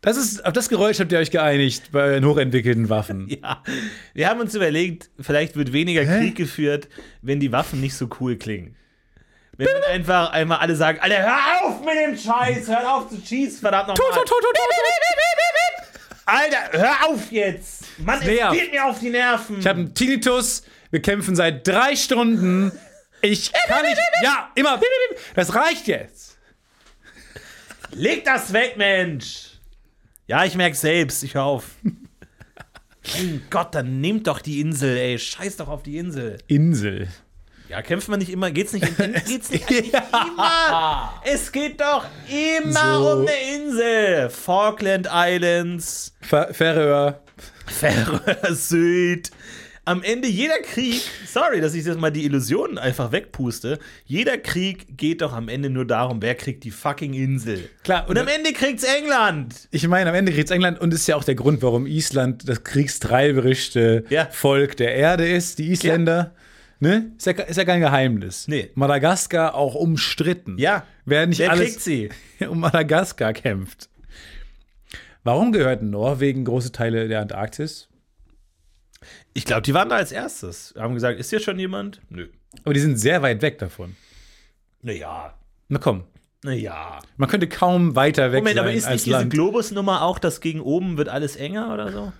[0.00, 3.28] Das ist, auf das Geräusch habt ihr euch geeinigt bei den hochentwickelten Waffen.
[3.42, 3.62] Ja.
[4.14, 6.18] Wir haben uns überlegt, vielleicht wird weniger Hä?
[6.20, 6.88] Krieg geführt,
[7.22, 8.76] wenn die Waffen nicht so cool klingen.
[9.56, 13.16] Wenn man einfach einmal alle sagen, Alter, hör auf mit dem Scheiß, hör auf zu
[13.16, 14.06] schießen, verdammt nochmal.
[16.26, 17.84] Alter, hör auf jetzt!
[17.98, 19.58] Mann, es geht mir auf die Nerven.
[19.58, 20.62] Ich habe einen Tinnitus.
[20.90, 22.72] Wir kämpfen seit drei Stunden.
[23.30, 23.98] Ich kann nicht.
[24.22, 24.80] Ja, immer.
[25.34, 26.38] Das reicht jetzt.
[27.92, 29.52] Leg das weg, Mensch!
[30.26, 31.64] Ja, ich merk's selbst, ich hör auf.
[31.82, 35.18] mein Gott, dann nehmt doch die Insel, ey.
[35.18, 36.38] Scheiß doch auf die Insel.
[36.48, 37.08] Insel.
[37.68, 38.50] Ja, kämpft man nicht immer?
[38.50, 41.20] Geht's nicht, in, geht's nicht eigentlich immer?
[41.24, 43.12] Es geht doch immer So.
[43.12, 44.30] um eine Insel.
[44.30, 47.20] Falkland Islands, Färöer.
[47.66, 49.30] Färöer Süd.
[49.88, 54.98] Am Ende jeder Krieg, sorry, dass ich jetzt mal die Illusionen einfach wegpuste, jeder Krieg
[54.98, 57.70] geht doch am Ende nur darum, wer kriegt die fucking Insel.
[57.84, 59.68] Klar, Und am Ende kriegt's England.
[59.70, 62.64] Ich meine, am Ende kriegt England und ist ja auch der Grund, warum Island das
[62.64, 64.26] kriegstreiberischste Ja.
[64.32, 66.34] Volk der Erde ist, die Isländer.
[66.80, 67.12] Ne?
[67.16, 68.48] Ist, ja, ist ja kein Geheimnis.
[68.48, 68.70] Nee.
[68.74, 70.58] Madagaskar auch umstritten.
[70.58, 70.84] Ja.
[71.04, 72.08] Wer nicht Wer alles kriegt sie?
[72.48, 73.88] um Madagaskar kämpft.
[75.22, 77.86] Warum gehört Norwegen große Teile der Antarktis?
[79.36, 80.72] Ich glaube, die waren da als erstes.
[80.78, 82.00] Haben gesagt, ist hier schon jemand?
[82.08, 82.28] Nö.
[82.64, 83.94] Aber die sind sehr weit weg davon.
[84.80, 85.34] Naja.
[85.68, 86.04] Na komm,
[86.42, 87.00] Naja.
[87.18, 89.28] man könnte kaum weiter weg Moment, sein aber ist nicht diese.
[89.28, 92.12] Globusnummer auch, dass gegen oben wird alles enger oder so?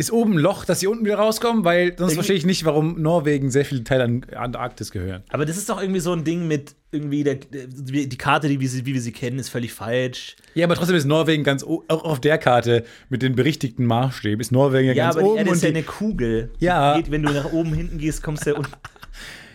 [0.00, 1.62] Ist oben ein Loch, dass sie unten wieder rauskommen?
[1.62, 5.24] Weil sonst verstehe ich nicht, warum Norwegen sehr viele Teile an Antarktis gehören.
[5.28, 8.68] Aber das ist doch irgendwie so ein Ding mit irgendwie der, die Karte, die wir
[8.70, 10.36] sie, wie wir sie kennen, ist völlig falsch.
[10.54, 14.52] Ja, aber trotzdem ist Norwegen ganz auch auf der Karte mit den berichtigten Maßstäben ist
[14.52, 16.50] Norwegen ja, Ja, ganz aber oben Erde und ist ja eine Kugel.
[16.60, 16.96] Ja.
[16.96, 18.72] Geht, wenn du nach oben hinten gehst, kommst du ja unten.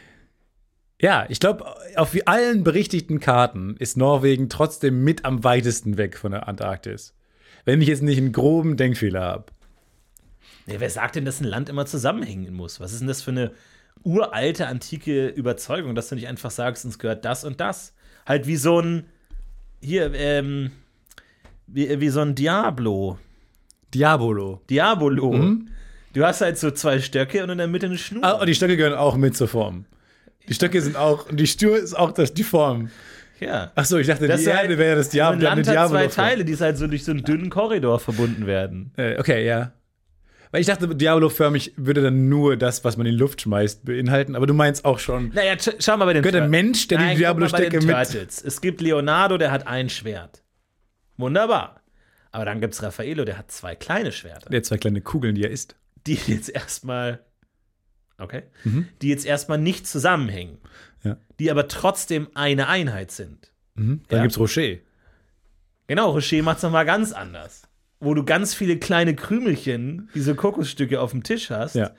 [1.02, 1.66] ja, ich glaube,
[1.96, 7.16] auf allen berichtigten Karten ist Norwegen trotzdem mit am weitesten weg von der Antarktis.
[7.66, 9.46] Wenn ich jetzt nicht einen groben Denkfehler habe.
[10.66, 12.80] Nee, wer sagt denn, dass ein Land immer zusammenhängen muss?
[12.80, 13.52] Was ist denn das für eine
[14.04, 17.94] uralte, antike Überzeugung, dass du nicht einfach sagst, uns gehört das und das?
[18.26, 19.06] Halt wie so ein,
[19.82, 20.72] hier, ähm,
[21.68, 23.20] wie, wie so ein Diablo.
[23.94, 24.62] Diabolo.
[24.70, 25.58] Diabolo.
[26.14, 28.24] Du hast halt so zwei Stöcke und in der Mitte eine Schnur.
[28.24, 29.86] Ah, und die Stöcke gehören auch mit zur Form.
[30.48, 32.90] Die Stöcke sind auch, und die Schnur ist auch das, die Form.
[33.40, 33.72] ja.
[33.76, 35.48] Achso, ich dachte, Das die ist Erde halt- wäre das So ein Diablo.
[35.50, 36.08] eine Land hat zwei.
[36.08, 38.92] Teile, die halt so durch so einen dünnen Korridor verbunden werden.
[38.98, 39.72] Äh, okay, ja.
[40.52, 44.36] Weil ich dachte, Diablo-förmig würde dann nur das, was man in die Luft schmeißt, beinhalten.
[44.36, 47.00] Aber du meinst auch schon, Naja, sch- schau mal bei den gehört Tur- Mensch, der
[47.00, 47.90] Nein, die Diablo-Stecke mit.
[47.96, 48.42] Turtles.
[48.44, 50.44] Es gibt Leonardo, der hat ein Schwert.
[51.18, 51.82] Wunderbar.
[52.32, 54.50] Aber dann gibt's Raffaello, der hat zwei kleine Schwerter.
[54.50, 55.76] Der hat zwei kleine Kugeln, die er isst.
[56.06, 57.20] Die jetzt erstmal.
[58.18, 58.44] Okay.
[59.02, 60.58] Die jetzt erstmal nicht zusammenhängen.
[61.04, 61.18] Ja.
[61.40, 63.52] Die aber trotzdem eine Einheit sind.
[63.76, 64.02] Mhm.
[64.10, 64.24] Dann Ja.
[64.24, 64.78] gibt's Rocher.
[65.88, 67.65] Genau, Rocher macht's nochmal ganz anders.
[68.00, 71.92] Wo du ganz viele kleine Krümelchen, diese Kokosstücke auf dem Tisch hast Ja.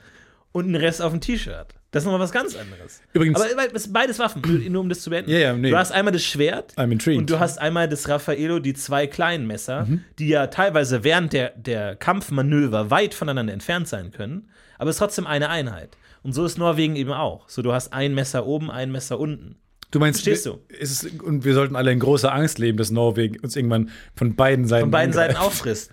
[0.51, 1.67] und einen Rest auf dem T-Shirt.
[1.91, 3.01] Das ist nochmal was ganz anderes.
[3.13, 3.49] Übrigens- Aber
[3.89, 4.41] beides Waffen,
[4.71, 5.31] nur um das zu beenden.
[5.31, 5.69] Ja, ja, nee.
[5.71, 9.85] Du hast einmal das Schwert und du hast einmal das Raffaello, die zwei kleinen Messer,
[9.85, 10.03] Mhm.
[10.19, 14.99] die ja teilweise während der, der Kampfmanöver weit voneinander entfernt sein können, aber es ist
[14.99, 15.97] trotzdem eine Einheit.
[16.23, 17.47] Und so ist Norwegen eben auch.
[17.47, 19.55] So, du hast ein Messer oben, ein Messer unten.
[19.91, 20.59] Du meinst, Verstehst du?
[20.67, 24.67] Ist und wir sollten alle in großer Angst leben, dass Norwegen uns irgendwann von beiden
[24.67, 25.33] Seiten Von beiden angreift.
[25.35, 25.91] Seiten auffrisst.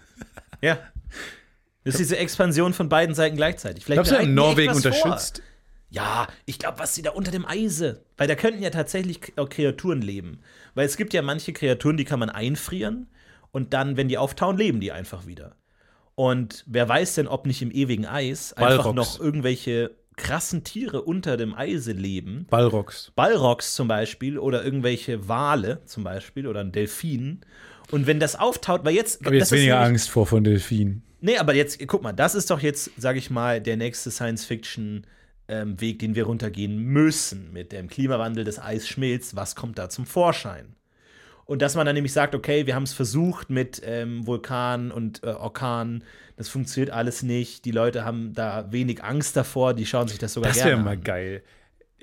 [0.61, 0.79] ja.
[1.85, 3.85] Das ist diese Expansion von beiden Seiten gleichzeitig.
[3.85, 4.91] Vielleicht Glaubst du, Norwegen was vor.
[4.93, 5.43] unterstützt?
[5.91, 8.03] Ja, ich glaube, was sie da unter dem Eise.
[8.17, 10.41] Weil da könnten ja tatsächlich auch Kreaturen leben.
[10.75, 13.07] Weil es gibt ja manche Kreaturen, die kann man einfrieren
[13.53, 15.55] und dann, wenn die auftauen, leben die einfach wieder.
[16.17, 18.97] Und wer weiß denn, ob nicht im ewigen Eis einfach Balrogs.
[18.97, 22.47] noch irgendwelche krassen Tiere unter dem Eise leben.
[22.51, 23.13] Balrogs.
[23.17, 27.41] Ballrocks zum Beispiel oder irgendwelche Wale zum Beispiel oder ein Delfin.
[27.91, 29.21] Und wenn das auftaut, weil jetzt.
[29.21, 31.03] Ich habe jetzt das weniger nämlich- Angst vor von Delfinen.
[31.21, 35.99] Nee, aber jetzt, guck mal, das ist doch jetzt, sag ich mal, der nächste Science-Fiction-Weg,
[35.99, 37.53] den wir runtergehen müssen.
[37.53, 40.75] Mit dem Klimawandel, des Eis schmilzt, was kommt da zum Vorschein?
[41.47, 45.23] Und dass man dann nämlich sagt, okay, wir haben es versucht mit ähm, Vulkan und
[45.23, 46.03] äh, Orkan,
[46.37, 47.65] das funktioniert alles nicht.
[47.65, 50.83] Die Leute haben da wenig Angst davor, die schauen sich das sogar Das gerne wäre
[50.83, 51.03] mal an.
[51.05, 51.43] geil.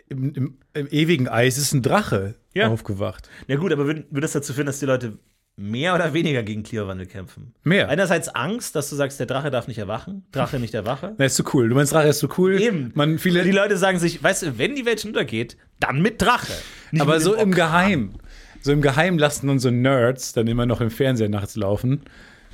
[0.10, 2.68] Im, im, Im ewigen Eis ist ein Drache Ja.
[2.68, 3.30] aufgewacht.
[3.48, 5.18] Ja gut, aber würde würd das dazu führen, dass die Leute
[5.58, 7.54] mehr oder weniger gegen Klimawandel kämpfen?
[7.64, 7.89] Mehr.
[7.89, 11.14] Einerseits Angst, dass du sagst, der Drache darf nicht erwachen, Drache nicht erwache.
[11.18, 11.68] Na, ist so cool.
[11.70, 12.60] Du meinst, Drache ist so cool.
[12.60, 12.92] Eben.
[12.94, 16.22] Man, viele, Die Leute sagen sich, weißt du, wenn die Welt schon untergeht, dann mit
[16.22, 16.54] Drache.
[17.00, 17.52] Aber so im Orkan.
[17.52, 18.14] Geheim.
[18.62, 22.01] So im Geheim lassen unsere Nerds dann immer noch im Fernseher nachts laufen.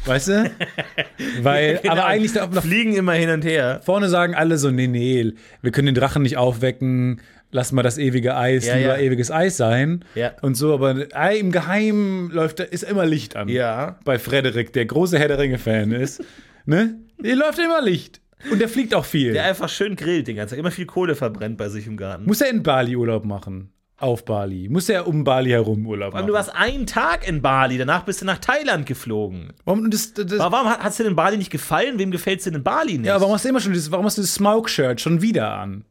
[0.05, 0.51] Weißt du?
[1.41, 1.93] Weil, Genau.
[1.93, 2.31] aber eigentlich
[2.61, 3.81] fliegen immer hin und her.
[3.83, 7.19] vorne sagen alle so, nee, nee, wir können den Drachen nicht aufwecken,
[7.51, 9.05] lass mal das ewige Eis Ja, lieber ja.
[9.05, 10.05] ewiges Eis sein.
[10.15, 10.33] Ja.
[10.41, 13.49] Und so, aber äh, im Geheim läuft, ist immer Licht an.
[13.49, 13.99] Ja.
[14.05, 16.23] Bei Frederik, der große Herr der Ringe-Fan ist.
[16.65, 16.95] ne?
[17.21, 18.21] Hier läuft immer Licht.
[18.51, 19.33] Und der fliegt auch viel.
[19.33, 22.25] Der einfach schön grillt den ganzen Tag, immer viel Kohle verbrennt bei sich im Garten.
[22.25, 23.71] Muss er in Bali Urlaub machen?
[23.99, 24.69] Auf Bali?
[24.69, 26.27] Muss er um Bali herum Urlaub machen?
[26.27, 29.53] du warst einen Tag in Bali, danach bist du nach Thailand geflogen.
[29.65, 31.97] warum, das, das, Aber warum hat es dir in Bali nicht gefallen?
[31.97, 33.07] Wem gefällt es denn in Bali nicht?
[33.07, 35.83] ja, warum hast du immer schon dieses, warum hast du das Smoke-Shirt schon wieder an?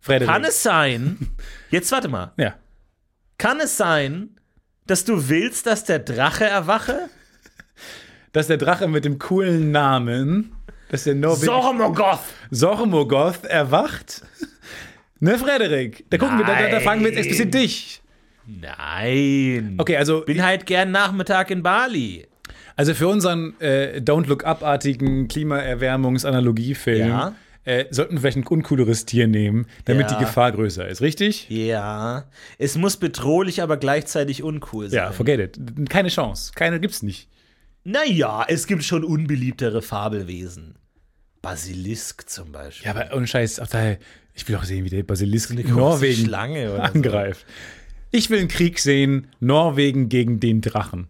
[0.00, 0.28] Frederik.
[0.30, 1.18] Kann es sein,
[1.70, 2.54] jetzt warte mal, Ja.
[3.36, 4.30] kann es sein,
[4.86, 7.08] dass du willst, dass der Drache erwache?
[8.32, 10.52] Dass der Drache mit dem coolen Namen,
[10.88, 11.46] dass der Norwegen.
[11.46, 12.20] Sormogoth!
[12.52, 14.22] Sormogoth erwacht.
[15.20, 16.04] Ne, Frederik?
[16.10, 18.02] Da gucken wir, da, da, da fragen wir jetzt explizit dich.
[18.46, 19.74] Nein.
[19.78, 22.26] Okay, also, Bin halt gern Nachmittag in Bali.
[22.76, 27.34] also für unseren äh, Don't Look Up-artigen Klimaerwärmungs-Analogiefilm Ja.
[27.64, 30.16] äh, sollten wir vielleicht ein uncooleres Tier nehmen, damit Ja.
[30.18, 31.48] die Gefahr größer ist, richtig?
[31.50, 32.24] Ja.
[32.58, 34.96] Es muss bedrohlich, aber gleichzeitig uncool sein.
[34.96, 35.90] Ja, forget it.
[35.90, 36.52] Keine Chance.
[36.54, 37.28] Keine gibt's nicht.
[37.84, 40.76] Naja, es gibt schon unbeliebtere Fabelwesen.
[41.42, 42.86] Basilisk zum Beispiel.
[42.86, 43.96] Ja, aber ohne Scheiß, auch da,
[44.40, 46.94] ich will auch sehen, wie der Basilisk Norwegen Schlange oder so.
[46.94, 47.44] angreift.
[48.10, 51.08] Ich will einen Krieg sehen, Norwegen gegen den Drachen.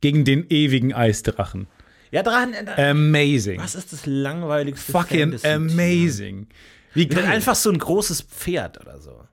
[0.00, 1.66] Gegen den ewigen Eisdrachen.
[2.10, 2.54] Ja, Drachen.
[2.76, 3.58] Amazing.
[3.60, 5.54] was ist das langweiligste Fucking Fantasy-Tier?
[5.56, 6.46] amazing.
[6.94, 7.24] Wie geil.
[7.24, 9.24] einfach so ein großes Pferd oder so.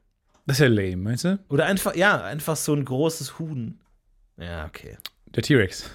[0.46, 1.40] Das ist ja lame, meinst du?
[1.50, 3.80] Oder einfach, ja, einfach so ein großes Huhn.
[4.38, 4.98] Ja, okay.
[5.28, 5.90] Der T-Rex.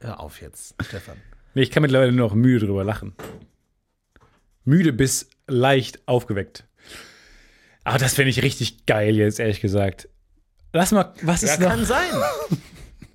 [0.00, 1.16] Hör auf jetzt, Stefan.
[1.54, 3.14] Nee, ich kann mittlerweile nur noch müde drüber lachen.
[4.64, 6.64] Müde bis leicht aufgeweckt.
[7.86, 10.08] Aber das finde ich richtig geil jetzt, ehrlich gesagt.
[10.72, 11.68] Lass mal, was Ja, ist noch?
[11.68, 12.10] kann sein.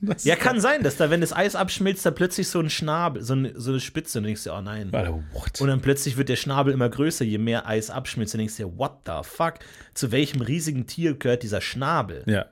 [0.03, 3.21] Was Ja, kann sein, dass da, wenn das Eis abschmilzt, da plötzlich so ein Schnabel,
[3.21, 4.91] so eine, so eine Spitze, und du denkst dir, oh nein.
[4.91, 5.61] what?
[5.61, 8.33] Und dann plötzlich wird der Schnabel immer größer, je mehr Eis abschmilzt.
[8.33, 9.55] Und du denkst dir, what the fuck?
[9.93, 12.23] Zu welchem riesigen Tier gehört dieser Schnabel?
[12.25, 12.47] Ja.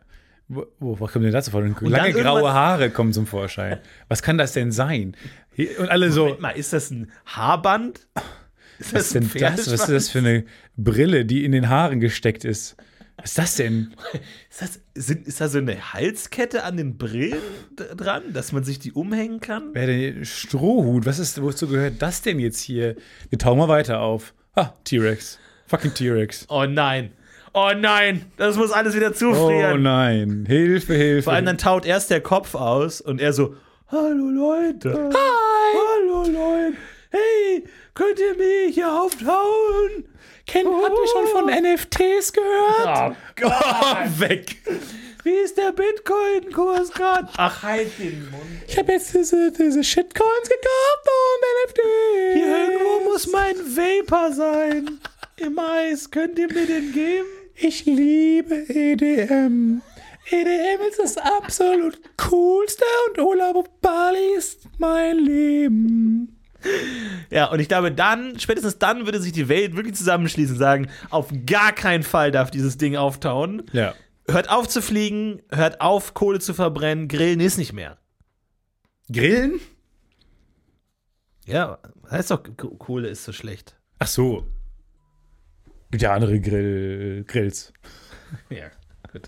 [0.48, 1.64] Wo, wo, was kommt denn dazu vor?
[1.64, 3.80] Lange dann graue Haare kommen zum Vorschein.
[4.10, 5.16] Was kann das denn sein?
[5.80, 8.08] Und alle so, Moment mal, ist das ein Haarband?
[8.80, 9.72] Ist was ist denn das?
[9.72, 10.46] Was ist das für eine
[10.78, 12.76] Brille, die in den Haaren gesteckt ist?
[13.18, 13.94] Was ist das denn?
[14.50, 17.42] Ist, das, sind, ist da so eine Halskette an den Brillen
[17.76, 19.72] dran, dass man sich die umhängen kann?
[19.74, 21.06] Wer denn Strohhut?
[21.06, 22.96] Was ist, wozu gehört das denn jetzt hier?
[23.30, 24.34] Wir tauchen mal weiter auf.
[24.56, 25.38] Ah, T-Rex.
[25.68, 26.46] Fucking T-Rex.
[26.50, 27.12] Oh nein.
[27.54, 29.82] Oh nein, das muss alles wieder Oh zufrieren.
[29.82, 30.46] nein.
[30.48, 31.24] Hilfe, Hilfe.
[31.24, 33.56] Vor allem dann taut erst der Kopf aus und er so,
[33.88, 35.10] hallo Leute.
[35.14, 35.76] Hi.
[35.76, 36.78] Hallo Leute.
[37.10, 37.64] Hey,
[38.00, 40.06] könnt ihr mich hier auftauen?
[40.48, 43.12] Kennt, habt ihr schon von NFTs gehört?
[43.12, 44.20] Oh Gott.
[44.20, 44.56] weg.
[45.24, 47.28] Wie ist der Bitcoin-Kurs gerade?
[47.36, 48.44] Ach, halt den Mund.
[48.68, 52.34] Ich habe jetzt diese, diese Shitcoins gekauft und NFTs.
[52.36, 55.00] Hier irgendwo muss mein Vapor sein.
[55.36, 56.10] Im Eis.
[56.10, 57.28] Könnt ihr mir den geben?
[57.56, 59.82] Ich liebe EDM.
[60.32, 66.39] EDM ist das absolut coolste und Urlaub auf Bali ist mein Leben.
[67.30, 70.90] Ja, und ich glaube, dann, spätestens dann würde sich die Welt wirklich zusammenschließen und sagen,
[71.10, 73.64] auf gar keinen Fall darf dieses Ding auftauen.
[73.72, 73.94] Ja.
[74.28, 77.98] Hört auf zu fliegen, hört auf, Kohle zu verbrennen, Grillen ist nicht mehr.
[79.12, 79.60] Grillen?
[81.46, 81.80] Ja,
[82.10, 83.76] heißt doch, Kohle ist so schlecht.
[84.00, 84.46] Ach so.
[85.92, 87.74] Gibt ja andere Grill Grills.
[88.52, 88.68] Ja,
[89.12, 89.28] gut.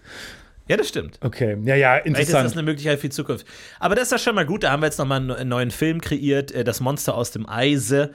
[0.71, 1.19] Ja, das stimmt.
[1.21, 1.57] Okay.
[1.65, 2.53] Ja, ja, Vielleicht ist das interessant.
[2.57, 3.45] eine Möglichkeit für die Zukunft.
[3.79, 4.63] Aber das ist ja schon mal gut.
[4.63, 8.13] Da haben wir jetzt nochmal einen neuen Film kreiert, äh, Das Monster aus dem Eise.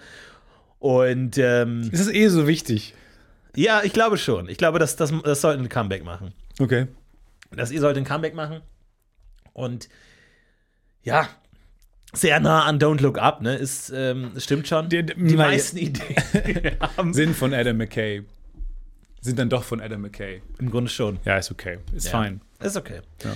[0.79, 2.95] Und ähm, Ist das eh so wichtig?
[3.55, 4.49] ja, ich glaube schon.
[4.49, 6.33] Ich glaube, das, das, das sollte ein Comeback machen.
[6.59, 6.87] Okay.
[7.55, 8.61] Das ihr sollt ein Comeback machen.
[9.53, 9.89] Und
[11.03, 11.29] ja,
[12.13, 13.55] sehr nah an Don't Look Up, ne?
[13.57, 14.89] Ist, ähm, stimmt schon.
[14.89, 17.13] Die- Die, die- meisten Ideen die.
[17.13, 18.23] Sind von Adam McKay.
[19.21, 20.41] Sind dann doch von Adam McKay.
[20.59, 21.19] Im Grunde schon.
[21.25, 21.79] Ja, ist okay.
[21.95, 22.23] Ist Ja.
[22.23, 22.41] fine.
[22.61, 23.01] Ist okay.
[23.25, 23.31] Ja.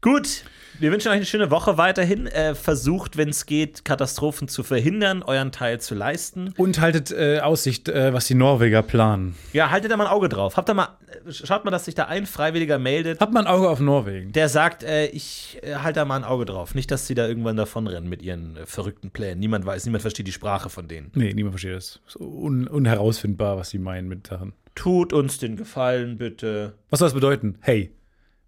[0.00, 0.44] Gut.
[0.80, 2.26] Wir wünschen euch eine schöne Woche weiterhin.
[2.26, 6.52] Äh, versucht, wenn es geht, Katastrophen zu verhindern, euren Teil zu leisten.
[6.56, 9.36] Und haltet äh, Aussicht, äh, was die Norweger planen.
[9.52, 10.56] Ja, haltet da mal ein Auge drauf.
[10.56, 10.88] Habt da mal,
[11.24, 14.32] äh, schaut mal, dass sich da ein Freiwilliger meldet, Habt mal ein Auge auf Norwegen.
[14.32, 16.74] der sagt, äh, ich äh, halte da mal ein Auge drauf.
[16.74, 19.38] Nicht, dass sie da irgendwann davonrennen mit ihren verrückten Plänen.
[19.38, 21.12] Niemand weiß, niemand versteht die Sprache von denen.
[21.14, 22.00] Nee, niemand versteht das.
[22.08, 24.54] Ist un unherausfindbar, was sie meinen mit Sachen.
[24.74, 26.74] Tut uns den Gefallen, bitte.
[26.90, 27.58] Was soll das bedeuten?
[27.60, 27.92] Hey.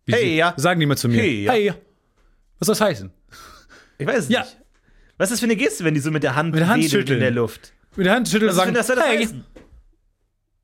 [0.07, 0.55] Wie Hey, sie- ja.
[0.57, 1.21] Sagen die mal zu mir.
[1.21, 1.53] Hey, ja.
[1.53, 1.73] Hey.
[2.59, 3.11] Was soll das heißen?
[3.99, 4.41] Ich weiß es Ja.
[4.41, 4.57] nicht.
[5.19, 6.85] Was ist das für eine Geste, wenn die so mit der Hand Mit der Hand
[6.85, 7.19] schütteln.
[7.19, 7.73] in der Luft?
[7.97, 9.19] Mit der Hand schütteln und sagen, was soll das hey.
[9.19, 9.45] heißen?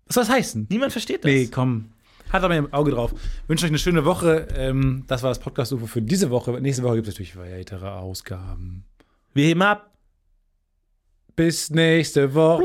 [0.07, 0.67] Was soll das heißen?
[0.71, 1.31] Niemand versteht das.
[1.31, 1.93] Nee, komm.
[2.31, 3.13] Hat aber ein Auge drauf.
[3.47, 4.49] Wünsche euch eine schöne Woche.
[4.57, 6.53] Ähm, das war das Podcast-UFO für diese Woche.
[6.61, 8.85] Nächste Woche gibt es natürlich weitere Ausgaben.
[9.35, 9.91] Wir heben ab.
[11.35, 12.65] Bis nächste Woche.